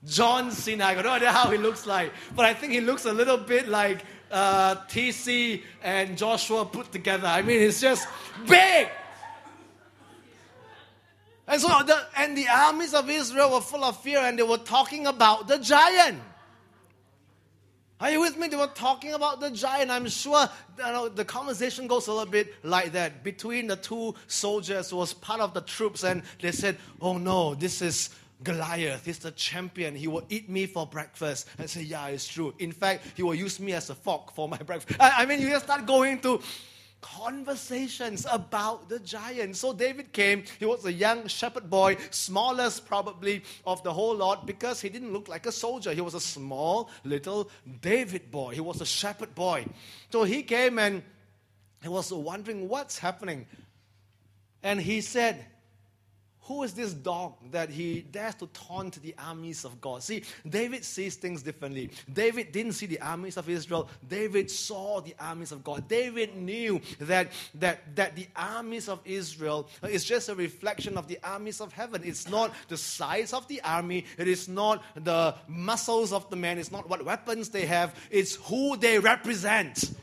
[0.05, 0.85] John Cena.
[0.85, 3.67] I no idea how he looks like, but I think he looks a little bit
[3.67, 7.27] like uh, TC and Joshua put together.
[7.27, 8.07] I mean, it's just
[8.47, 8.89] big.
[11.47, 14.57] And so, the, and the armies of Israel were full of fear, and they were
[14.57, 16.19] talking about the giant.
[18.05, 18.47] Are you with me?
[18.47, 19.89] They were talking about the giant.
[19.89, 23.23] I'm sure you know, the conversation goes a little bit like that.
[23.23, 27.55] Between the two soldiers who was part of the troops, and they said, Oh no,
[27.55, 28.11] this is
[28.43, 29.05] Goliath.
[29.05, 29.95] He's the champion.
[29.95, 31.49] He will eat me for breakfast.
[31.57, 32.53] And say, Yeah, it's true.
[32.59, 35.01] In fact, he will use me as a fork for my breakfast.
[35.01, 36.39] I, I mean, you just start going to
[37.13, 39.55] conversations about the giant.
[39.55, 40.43] So David came.
[40.59, 45.13] He was a young shepherd boy, smallest probably of the whole lot because he didn't
[45.13, 45.93] look like a soldier.
[45.93, 47.49] He was a small little
[47.81, 48.55] David boy.
[48.55, 49.65] He was a shepherd boy.
[50.11, 51.03] So he came and
[51.83, 53.45] he was wondering what's happening.
[54.63, 55.45] And he said,
[56.45, 60.03] who is this dog that he dares to taunt the armies of God?
[60.03, 61.89] See, David sees things differently.
[62.11, 63.89] David didn't see the armies of Israel.
[64.07, 65.87] David saw the armies of God.
[65.87, 71.07] David knew that, that, that the armies of Israel uh, is just a reflection of
[71.07, 72.03] the armies of heaven.
[72.05, 76.59] It's not the size of the army, it is not the muscles of the man,
[76.59, 79.95] it's not what weapons they have, it's who they represent.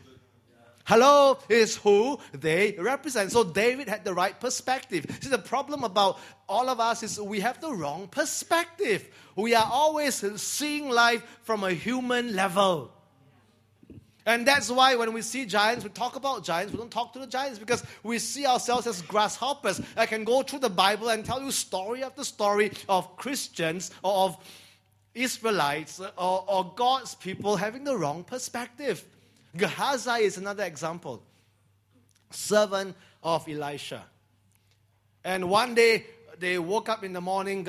[0.85, 3.31] Hello is who they represent.
[3.31, 5.07] So David had the right perspective.
[5.21, 6.19] See, the problem about
[6.49, 9.09] all of us is we have the wrong perspective.
[9.37, 12.91] We are always seeing life from a human level.
[14.25, 17.19] And that's why when we see giants, we talk about giants, we don't talk to
[17.19, 19.81] the giants because we see ourselves as grasshoppers.
[19.97, 24.27] I can go through the Bible and tell you story after story of Christians or
[24.27, 24.37] of
[25.15, 29.05] Israelites or, or God's people having the wrong perspective.
[29.57, 31.23] Gehazi is another example.
[32.31, 34.05] Servant of Elisha.
[35.25, 36.07] And one day
[36.39, 37.69] they woke up in the morning,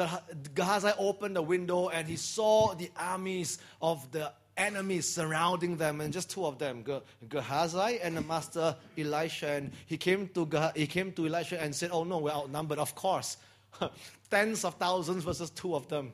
[0.55, 6.13] Gehazi opened the window and he saw the armies of the enemies surrounding them, and
[6.13, 6.83] just two of them,
[7.29, 9.47] Gehazi and the master Elisha.
[9.47, 12.79] And he came to he came to Elisha and said, "Oh no, we're outnumbered.
[12.79, 13.37] Of course,
[14.29, 16.13] tens of thousands versus two of them."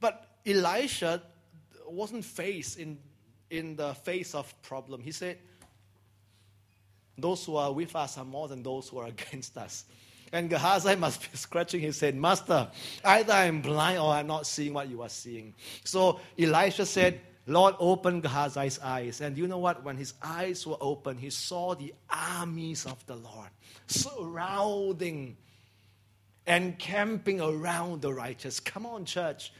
[0.00, 1.22] But Elisha
[1.88, 2.98] wasn't faced in
[3.50, 5.02] in the face of problem.
[5.02, 5.38] He said,
[7.18, 9.84] those who are with us are more than those who are against us.
[10.32, 12.68] And Gehazi must be scratching his head, Master,
[13.04, 15.54] either I'm blind or I'm not seeing what you are seeing.
[15.84, 19.20] So Elisha said, Lord, open Gehazi's eyes.
[19.20, 19.84] And you know what?
[19.84, 23.48] When his eyes were open, he saw the armies of the Lord
[23.86, 25.36] surrounding
[26.44, 28.58] and camping around the righteous.
[28.58, 29.52] Come on, church.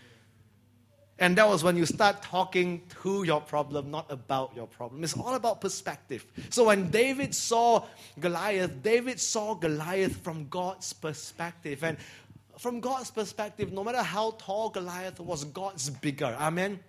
[1.18, 5.02] And that was when you start talking to your problem, not about your problem.
[5.02, 6.26] It's all about perspective.
[6.50, 7.86] So when David saw
[8.20, 11.82] Goliath, David saw Goliath from God's perspective.
[11.82, 11.96] And
[12.58, 16.36] from God's perspective, no matter how tall Goliath was, God's bigger.
[16.38, 16.80] Amen.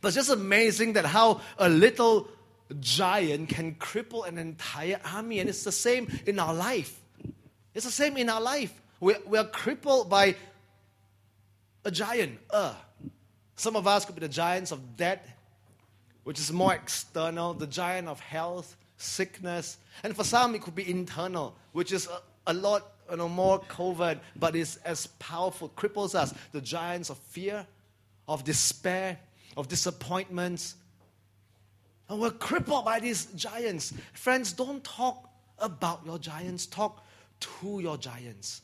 [0.00, 2.28] But it's just amazing that how a little
[2.80, 5.38] giant can cripple an entire army.
[5.38, 7.00] And it's the same in our life.
[7.74, 8.74] It's the same in our life.
[8.98, 10.34] We're, we're crippled by
[11.84, 12.40] a giant.
[12.50, 12.74] Uh.
[13.56, 15.26] Some of us could be the giants of debt,
[16.24, 19.78] which is more external, the giant of health, sickness.
[20.02, 23.58] And for some, it could be internal, which is a, a lot you know, more
[23.60, 26.34] covert, but is as powerful, cripples us.
[26.52, 27.66] The giants of fear,
[28.26, 29.18] of despair,
[29.56, 30.74] of disappointments.
[32.08, 33.92] And we're crippled by these giants.
[34.12, 37.04] Friends, don't talk about your giants, talk
[37.40, 38.62] to your giants.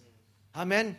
[0.57, 0.97] Amen.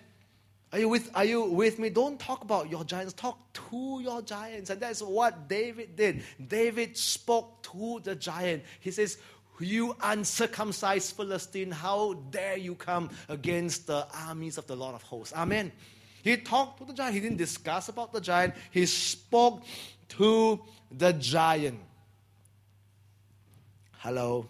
[0.74, 1.90] Are you with, are you with me?
[1.90, 4.70] Don't talk about your giants, talk to your giants.
[4.70, 6.24] And that's what David did.
[6.48, 8.64] David spoke to the giant.
[8.80, 9.18] He says,
[9.60, 15.34] You uncircumcised Philistine, how dare you come against the armies of the Lord of hosts?
[15.36, 15.74] Amen.
[16.24, 17.16] He talked to the giant.
[17.16, 18.54] He didn't discuss about the giant.
[18.70, 19.64] He spoke
[20.10, 21.80] to the giant.
[23.98, 24.48] Hello.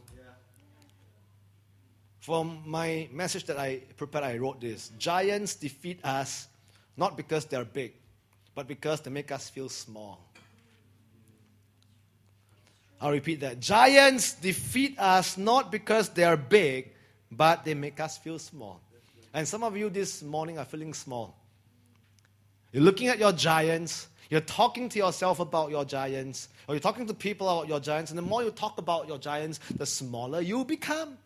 [2.22, 6.48] From my message that I prepared, I wrote this Giants defeat us
[6.96, 7.94] not because they're big,
[8.54, 10.20] but because they make us feel small.
[13.02, 13.60] I'll repeat that.
[13.60, 16.92] Giants defeat us not because they're big,
[17.32, 18.80] but they make us feel small.
[19.34, 21.36] And some of you this morning are feeling small.
[22.72, 27.08] You're looking at your giants, you're talking to yourself about your giants, or you're talking
[27.08, 30.40] to people about your giants, and the more you talk about your giants, the smaller
[30.40, 31.18] you become.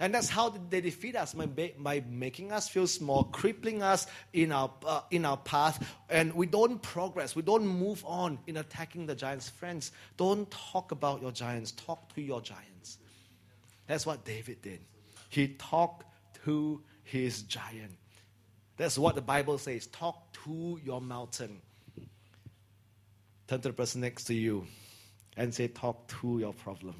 [0.00, 4.52] And that's how they defeat us by, by making us feel small, crippling us in
[4.52, 7.34] our, uh, in our path, and we don't progress.
[7.34, 9.48] We don't move on in attacking the giants.
[9.48, 12.98] Friends, don't talk about your giants, talk to your giants.
[13.88, 14.80] That's what David did.
[15.30, 16.04] He talked
[16.44, 17.96] to his giant.
[18.76, 21.60] That's what the Bible says talk to your mountain.
[23.48, 24.66] Turn to the person next to you
[25.36, 26.94] and say, Talk to your problem.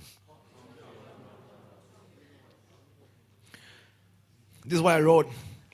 [4.64, 5.29] This is what I wrote.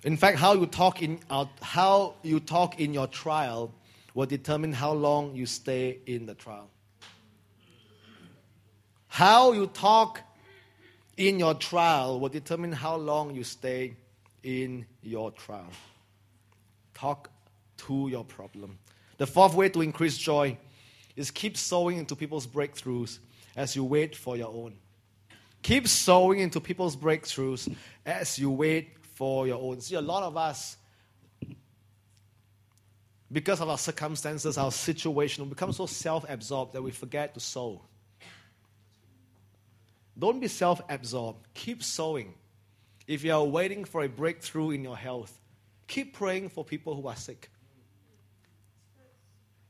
[0.05, 3.73] In fact, how you talk in uh, how you talk in your trial
[4.15, 6.69] will determine how long you stay in the trial.
[9.09, 10.21] How you talk
[11.17, 13.95] in your trial will determine how long you stay
[14.43, 15.71] in your trial.
[16.95, 17.31] Talk
[17.79, 18.79] to your problem.
[19.19, 20.59] The fourth way to increase joy
[21.17, 23.19] is keep sowing into people's breakthroughs
[23.57, 24.75] as you wait for your own.
[25.65, 27.75] Keep sowing into people's breakthroughs
[28.05, 29.81] as you wait for your own.
[29.81, 30.77] See, a lot of us,
[33.33, 37.41] because of our circumstances, our situation, we become so self absorbed that we forget to
[37.41, 37.81] sow.
[40.19, 41.47] Don't be self absorbed.
[41.55, 42.35] Keep sowing.
[43.07, 45.41] If you are waiting for a breakthrough in your health,
[45.87, 47.49] keep praying for people who are sick.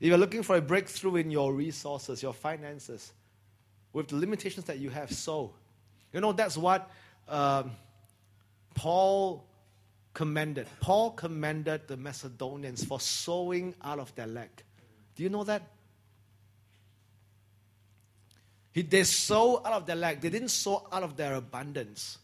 [0.00, 3.12] If you're looking for a breakthrough in your resources, your finances,
[3.92, 5.54] with the limitations that you have, sow.
[6.14, 6.88] You know, that's what
[7.28, 7.72] um,
[8.74, 9.44] Paul
[10.14, 10.68] commended.
[10.80, 14.62] Paul commended the Macedonians for sowing out of their lack.
[15.16, 15.62] Do you know that?
[18.70, 20.20] He, they sow out of their lack.
[20.20, 22.18] They didn't sow out of their abundance.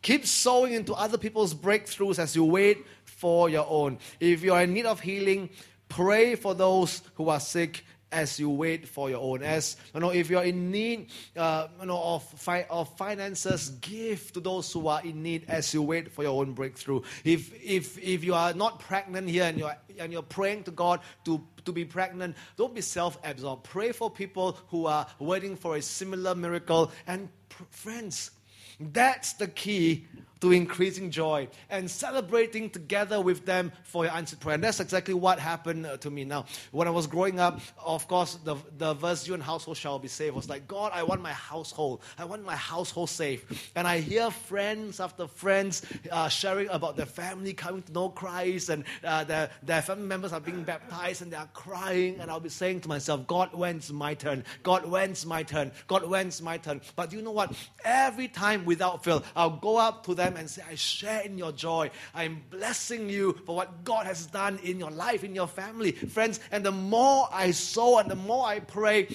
[0.00, 3.98] Keep sowing into other people's breakthroughs as you wait for your own.
[4.20, 5.50] If you are in need of healing,
[5.88, 9.42] pray for those who are sick as you wait for your own.
[9.42, 14.32] As you know, if you're in need, uh, you know, of, fi- of finances, give
[14.32, 17.02] to those who are in need as you wait for your own breakthrough.
[17.24, 21.00] If if if you are not pregnant here and you're and you're praying to God
[21.24, 23.64] to to be pregnant, don't be self-absorbed.
[23.64, 26.92] Pray for people who are waiting for a similar miracle.
[27.06, 28.30] And pr- friends,
[28.78, 30.06] that's the key
[30.40, 34.54] to increasing joy and celebrating together with them for your answered prayer.
[34.54, 36.44] And that's exactly what happened uh, to me now.
[36.70, 40.08] When I was growing up, of course, the, the verse, You and household shall be
[40.08, 42.02] saved, was like, God, I want my household.
[42.18, 43.70] I want my household safe.
[43.74, 48.68] And I hear friends after friends uh, sharing about their family coming to know Christ
[48.68, 52.18] and uh, their, their family members are being baptized and they are crying.
[52.20, 54.44] And I'll be saying to myself, God, when's my turn?
[54.62, 55.72] God, when's my turn?
[55.86, 56.80] God, when's my turn?
[56.96, 57.52] But you know what?
[57.84, 61.52] Every time without fail, I'll go up to them and say, I share in your
[61.52, 61.90] joy.
[62.14, 66.40] I'm blessing you for what God has done in your life, in your family, friends.
[66.50, 69.08] And the more I sow and the more I pray,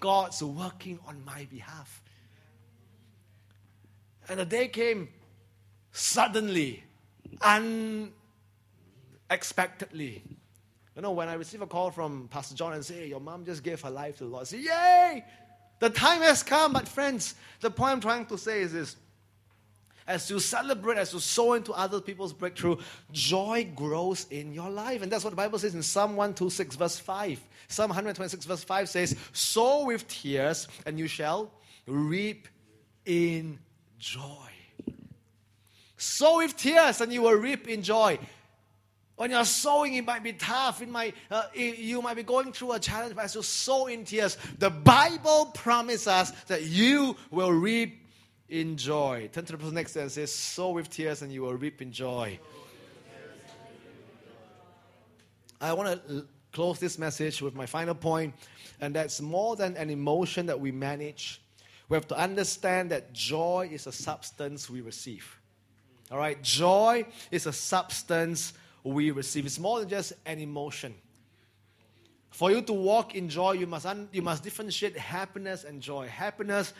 [0.00, 2.02] God's working on my behalf.
[4.28, 5.08] And the day came
[5.92, 6.82] suddenly,
[7.42, 10.22] unexpectedly.
[10.96, 13.44] You know, when I receive a call from Pastor John and say, hey, Your mom
[13.44, 15.24] just gave her life to the Lord, I say, Yay!
[15.80, 16.72] The time has come.
[16.72, 18.96] But, friends, the point I'm trying to say is this
[20.06, 22.76] as you celebrate, as you sow into other people's breakthrough,
[23.12, 25.02] joy grows in your life.
[25.02, 27.40] And that's what the Bible says in Psalm 126, verse 5.
[27.68, 31.50] Psalm 126, verse 5 says, Sow with tears, and you shall
[31.86, 32.48] reap
[33.06, 33.58] in
[33.98, 34.20] joy.
[35.96, 38.18] Sow with tears, and you will reap in joy.
[39.16, 40.82] When you're sowing, it might be tough.
[40.82, 44.04] It might, uh, you might be going through a challenge, but as you sow in
[44.04, 48.03] tears, the Bible promises us that you will reap
[48.60, 49.28] in joy.
[49.32, 51.54] Turn to the person next to you and say, Sow with tears and you will
[51.54, 52.38] reap in joy.
[55.60, 58.34] I want to close this message with my final point,
[58.80, 61.42] and that's more than an emotion that we manage.
[61.88, 65.40] We have to understand that joy is a substance we receive.
[66.10, 68.52] All right, joy is a substance
[68.84, 69.46] we receive.
[69.46, 70.94] It's more than just an emotion.
[72.34, 76.08] For you to walk in joy, you must, un- you must differentiate happiness and joy.
[76.08, 76.74] Happiness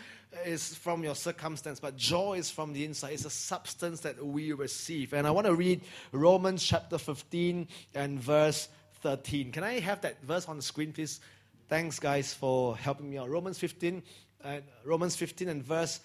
[0.45, 3.13] is from your circumstance, but joy is from the inside.
[3.13, 5.15] It's a substance that we receive.
[5.15, 8.69] And I want to read Romans chapter 15 and verse
[9.03, 9.53] 13.
[9.53, 11.21] Can I have that verse on the screen, please?
[11.69, 13.31] Thanks, guys, for helping me out.
[13.31, 14.03] Romans 15,
[14.43, 16.01] uh, Romans 15 and verse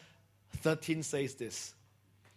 [0.58, 1.74] 13 says this.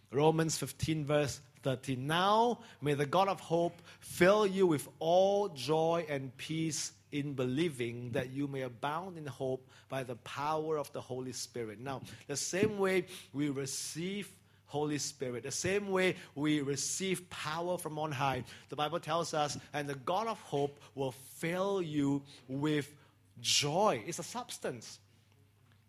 [0.09, 2.07] Romans 15, verse 13.
[2.07, 8.11] Now may the God of hope fill you with all joy and peace in believing
[8.11, 11.79] that you may abound in hope by the power of the Holy Spirit.
[11.79, 14.29] Now, the same way we receive
[14.65, 19.57] Holy Spirit, the same way we receive power from on high, the Bible tells us,
[19.73, 22.91] and the God of hope will fill you with
[23.39, 24.03] joy.
[24.07, 24.97] It's a substance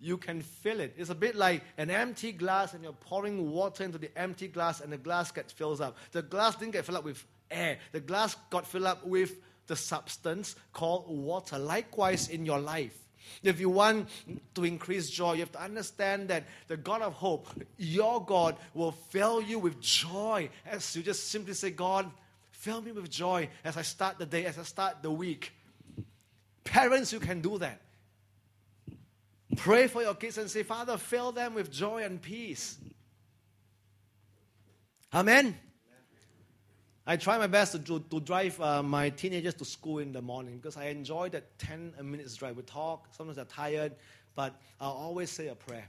[0.00, 0.92] you can fill it.
[0.98, 4.82] It's a bit like an empty glass and you're pouring water into the empty glass
[4.82, 5.96] and the glass gets filled up.
[6.12, 9.76] The glass didn't get filled up with air, the glass got filled up with the
[9.76, 11.58] substance called water.
[11.58, 12.96] Likewise, in your life.
[13.42, 14.08] If you want
[14.54, 18.92] to increase joy, you have to understand that the God of hope, your God, will
[18.92, 22.10] fill you with joy as you just simply say, God,
[22.50, 25.52] fill me with joy as I start the day, as I start the week.
[26.64, 27.80] Parents, you can do that.
[29.56, 32.78] Pray for your kids and say, Father, fill them with joy and peace.
[35.12, 35.56] Amen.
[37.06, 40.22] I try my best to, to, to drive uh, my teenagers to school in the
[40.22, 42.56] morning because I enjoy that 10 minutes drive.
[42.56, 43.92] We talk, sometimes they're tired,
[44.34, 45.84] but I'll always say a prayer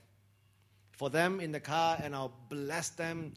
[0.91, 3.34] for them in the car and I'll bless them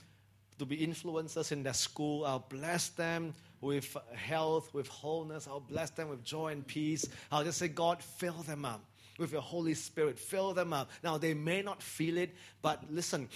[0.59, 2.25] to be influencers in their school.
[2.25, 5.47] I'll bless them with health, with wholeness.
[5.47, 7.09] I'll bless them with joy and peace.
[7.31, 8.83] I'll just say, God, fill them up
[9.19, 10.19] with your Holy Spirit.
[10.19, 10.91] Fill them up.
[11.03, 13.29] Now, they may not feel it, but listen,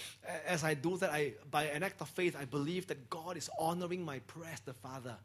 [0.47, 3.49] as I do that, I, by an act of faith, I believe that God is
[3.59, 5.15] honoring my prayer as the Father.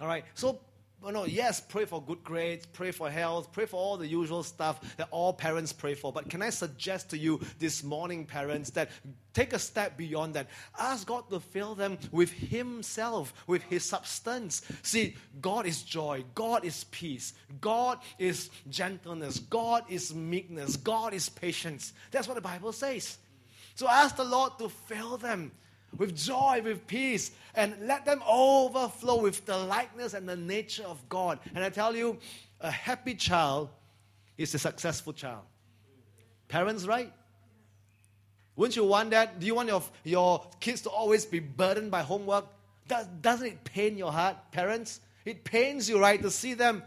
[0.00, 0.24] All right?
[0.34, 0.60] So
[1.02, 4.42] well, no, yes, pray for good grades, pray for health, pray for all the usual
[4.42, 6.12] stuff that all parents pray for.
[6.12, 8.90] But can I suggest to you this morning, parents, that
[9.32, 10.48] take a step beyond that?
[10.78, 14.60] Ask God to fill them with Himself, with His substance.
[14.82, 17.32] See, God is joy, God is peace,
[17.62, 21.94] God is gentleness, God is meekness, God is patience.
[22.10, 23.16] That's what the Bible says.
[23.74, 25.52] So ask the Lord to fill them
[25.96, 31.08] with joy, with peace, and let them overflow with the likeness and the nature of
[31.08, 31.38] God.
[31.54, 32.18] And I tell you,
[32.60, 33.70] a happy child
[34.38, 35.42] is a successful child.
[36.48, 37.12] Parents, right?
[38.56, 39.40] Wouldn't you want that?
[39.40, 42.46] Do you want your, your kids to always be burdened by homework?
[42.88, 45.00] Does, doesn't it pain your heart, parents?
[45.24, 46.82] It pains you, right, to see them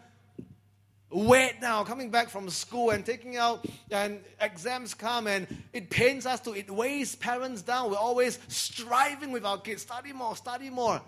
[1.14, 6.26] wait now, coming back from school and taking out, and exams come, and it pains
[6.26, 7.92] us to, it weighs parents down.
[7.92, 11.02] We're always striving with our kids study more, study more.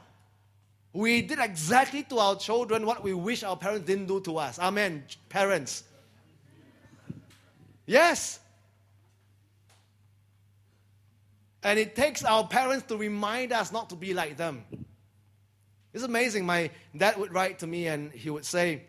[0.93, 4.60] We did exactly to our children what we wish our parents didn't do to us.
[4.60, 5.84] Amen, parents.
[7.86, 8.39] Yes.
[11.64, 14.64] And it takes our parents to remind us not to be like them.
[15.93, 16.45] It's amazing.
[16.45, 18.84] My dad would write to me and he would say,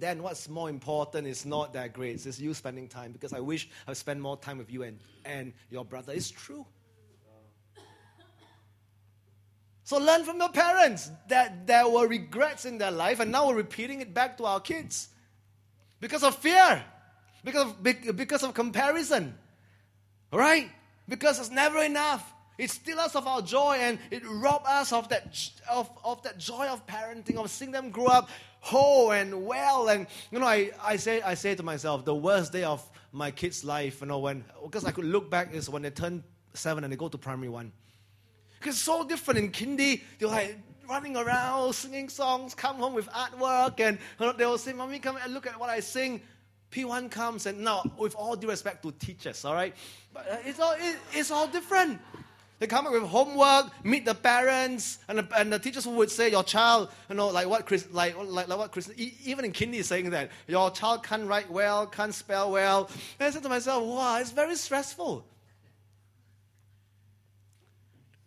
[0.00, 3.68] then what's more important is not that grades, it's you spending time because I wish
[3.86, 6.12] I would spend more time with you and, and your brother.
[6.12, 6.66] It's true.
[9.84, 13.54] So learn from your parents that there were regrets in their life and now we're
[13.54, 15.10] repeating it back to our kids
[16.00, 16.84] because of fear,
[17.44, 19.38] because of, because of comparison,
[20.32, 20.68] right?
[21.08, 22.34] Because it's never enough.
[22.58, 25.38] It steals us of our joy and it robs us of that,
[25.70, 28.28] of, of that joy of parenting, of seeing them grow up
[28.66, 29.88] whole and well.
[29.88, 33.30] And, you know, I, I, say, I say to myself, the worst day of my
[33.30, 36.82] kids' life, you know, when, because I could look back, is when they turn seven
[36.82, 37.72] and they go to primary one.
[38.58, 40.58] Because it's so different in kindy, they're like
[40.88, 44.98] running around, singing songs, come home with artwork, and you know, they will say, Mommy,
[44.98, 46.20] come and look at what I sing.
[46.72, 49.74] P1 comes, and now, with all due respect to teachers, all right?
[50.12, 52.00] But uh, it's all, it, it's all different.
[52.58, 56.30] They come up with homework, meet the parents, and the, and the teachers would say,
[56.30, 59.74] your child, you know, like what Chris, like, like, like what Chris, even in kindy
[59.74, 62.90] is saying that, your child can't write well, can't spell well.
[63.18, 65.26] And I said to myself, wow, it's very stressful.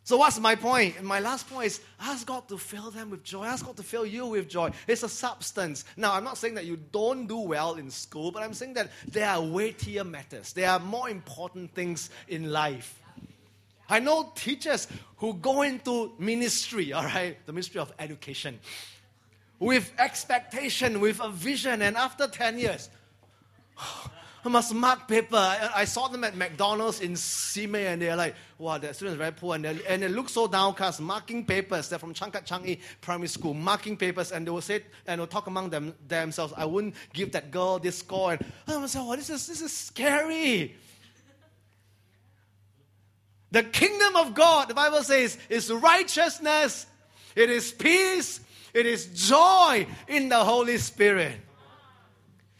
[0.04, 0.98] So what's my point?
[0.98, 3.46] And my last point is ask God to fill them with joy.
[3.46, 4.72] Ask God to fill you with joy.
[4.88, 5.86] It's a substance.
[5.98, 8.90] Now, I'm not saying that you don't do well in school, but I'm saying that
[9.08, 10.54] there are weightier matters.
[10.54, 13.00] There are more important things in life.
[13.90, 14.88] I know teachers
[15.18, 18.60] who go into ministry, all right, the ministry of education,
[19.60, 22.90] with expectation, with a vision, and after 10 years,
[24.46, 25.36] I must mark paper.
[25.36, 29.34] I, I, saw them at McDonald's in Simei, and they're like, wow, that students very
[29.34, 29.56] poor.
[29.56, 31.90] And, and they look so downcast, marking papers.
[31.90, 35.48] They're from Changkat Changi Primary School, marking papers, and they will say, and they'll talk
[35.48, 38.32] among them, themselves, I wouldn't give that girl this score.
[38.32, 40.74] And I was like, wow, this is, this is scary.
[43.52, 46.86] The kingdom of God, the Bible says, is righteousness,
[47.36, 48.39] it is peace,
[48.74, 51.34] it is joy in the Holy Spirit.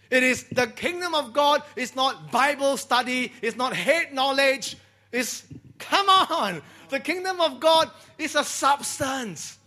[0.10, 1.62] It is the kingdom of God.
[1.76, 3.32] It's not Bible study.
[3.42, 4.76] It's not head knowledge.
[5.12, 5.46] It's,
[5.78, 6.62] come on.
[6.90, 9.60] The kingdom of God is a substance.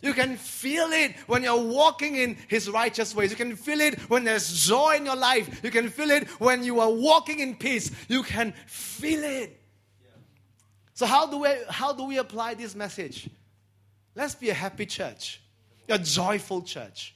[0.00, 3.30] You can feel it when you're walking in His righteous ways.
[3.30, 5.60] You can feel it when there's joy in your life.
[5.64, 7.90] You can feel it when you are walking in peace.
[8.06, 9.57] You can feel it.
[10.98, 13.30] So, how do we, how do we apply this message?
[14.16, 15.40] Let's be a happy church,
[15.88, 17.14] a joyful church.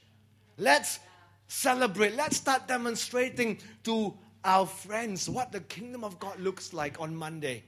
[0.57, 0.99] Let's
[1.49, 2.15] celebrate.
[2.15, 4.13] Let's start demonstrating to
[4.45, 7.65] our friends what the kingdom of God looks like on Monday.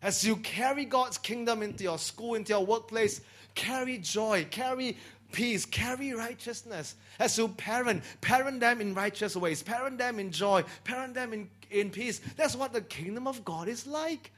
[0.00, 3.20] As you carry God's kingdom into your school, into your workplace,
[3.56, 4.96] carry joy, carry
[5.32, 6.94] peace, carry righteousness.
[7.18, 11.50] As you parent, parent them in righteous ways, parent them in joy, parent them in,
[11.72, 12.20] in peace.
[12.36, 14.30] That's what the kingdom of God is like.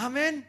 [0.00, 0.46] Amen.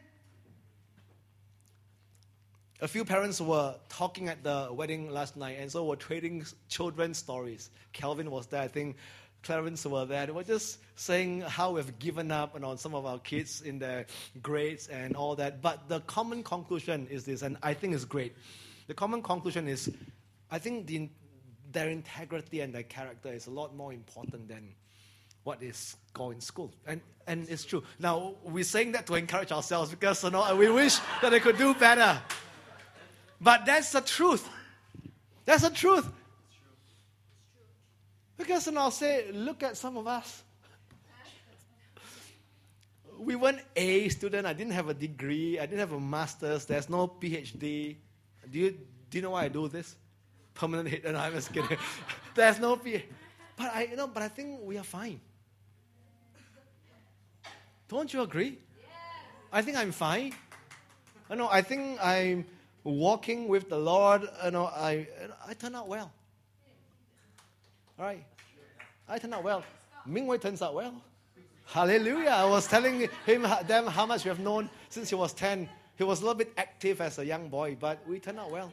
[2.79, 7.17] A few parents were talking at the wedding last night, and so were trading children's
[7.17, 7.69] stories.
[7.91, 8.95] Calvin was there, I think.
[9.43, 10.25] Clarence were there.
[10.25, 14.05] They were just saying how we've given up on some of our kids in their
[14.41, 15.61] grades and all that.
[15.61, 18.37] But the common conclusion is this, and I think it's great.
[18.87, 19.91] The common conclusion is,
[20.49, 21.09] I think the,
[21.73, 24.75] their integrity and their character is a lot more important than
[25.43, 26.71] what is going in school.
[26.85, 27.83] And, and it's true.
[27.99, 31.57] Now, we're saying that to encourage ourselves because you know, we wish that they could
[31.57, 32.21] do better.
[33.39, 34.47] But that's the truth.
[35.45, 36.07] That's the truth.
[38.37, 40.43] Because then I'll say, look at some of us.
[43.19, 44.47] We weren't A student.
[44.47, 45.59] I didn't have a degree.
[45.59, 46.65] I didn't have a master's.
[46.65, 47.97] There's no PhD.
[48.49, 48.77] Do you,
[49.09, 49.95] do you know why I do this?
[50.53, 51.05] Permanent hit.
[51.05, 51.77] And I'm just kidding.
[52.35, 53.03] There's no PhD.
[53.55, 55.19] But I, you know, but I think we are fine.
[57.91, 58.57] Don't you agree?
[59.51, 60.31] I think I'm fine.
[61.29, 61.49] I know.
[61.51, 62.45] I think I'm
[62.85, 65.09] walking with the Lord, you know, I,
[65.45, 66.09] I turn out well.
[67.99, 68.23] All right.
[69.09, 69.65] I turn out well.
[70.07, 70.93] Mingwei turns out well.
[71.65, 72.29] Hallelujah.
[72.29, 75.67] I was telling him them how much we have known since he was 10.
[75.97, 78.71] He was a little bit active as a young boy, but we turned out well.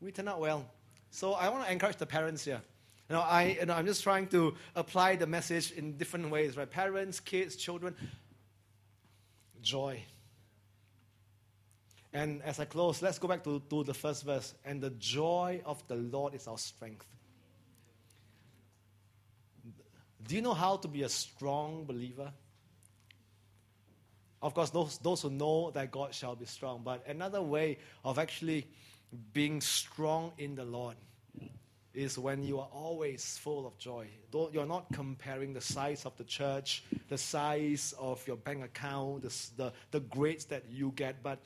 [0.00, 0.64] We turned out well.
[1.10, 2.62] So I want to encourage the parents here.
[3.08, 6.56] You know, I, you know, I'm just trying to apply the message in different ways,
[6.56, 6.68] right?
[6.68, 7.94] Parents, kids, children.
[9.62, 10.02] Joy.
[12.12, 14.54] And as I close, let's go back to, to the first verse.
[14.64, 17.06] And the joy of the Lord is our strength.
[20.26, 22.32] Do you know how to be a strong believer?
[24.42, 26.82] Of course, those, those who know that God shall be strong.
[26.84, 28.66] But another way of actually
[29.32, 30.96] being strong in the Lord
[31.96, 34.06] is when you are always full of joy.
[34.52, 39.34] You're not comparing the size of the church, the size of your bank account, the,
[39.56, 41.38] the, the grades that you get, but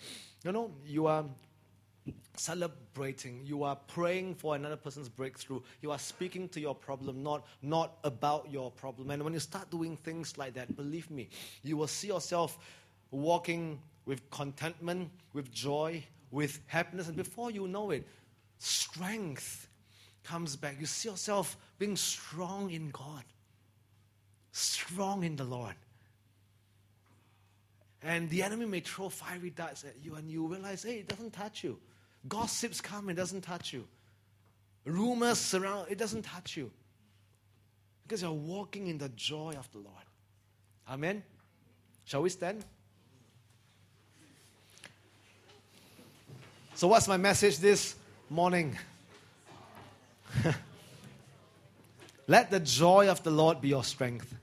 [0.44, 1.24] you know, you are
[2.36, 7.46] celebrating, you are praying for another person's breakthrough, you are speaking to your problem, not,
[7.62, 9.10] not about your problem.
[9.10, 11.28] And when you start doing things like that, believe me,
[11.62, 12.58] you will see yourself
[13.12, 18.06] walking with contentment, with joy, with happiness, and before you know it,
[18.58, 19.68] strength
[20.24, 23.24] comes back, you see yourself being strong in God,
[24.52, 25.74] strong in the Lord.
[28.02, 31.32] And the enemy may throw fiery darts at you, and you realize, hey, it doesn't
[31.32, 31.78] touch you.
[32.28, 33.86] Gossips come, it doesn't touch you.
[34.84, 36.70] Rumors surround, it doesn't touch you.
[38.02, 39.94] Because you're walking in the joy of the Lord.
[40.88, 41.22] Amen.
[42.04, 42.64] Shall we stand?
[46.74, 47.94] So, what's my message this
[48.30, 48.76] morning?
[52.26, 54.34] Let the joy of the Lord be your strength.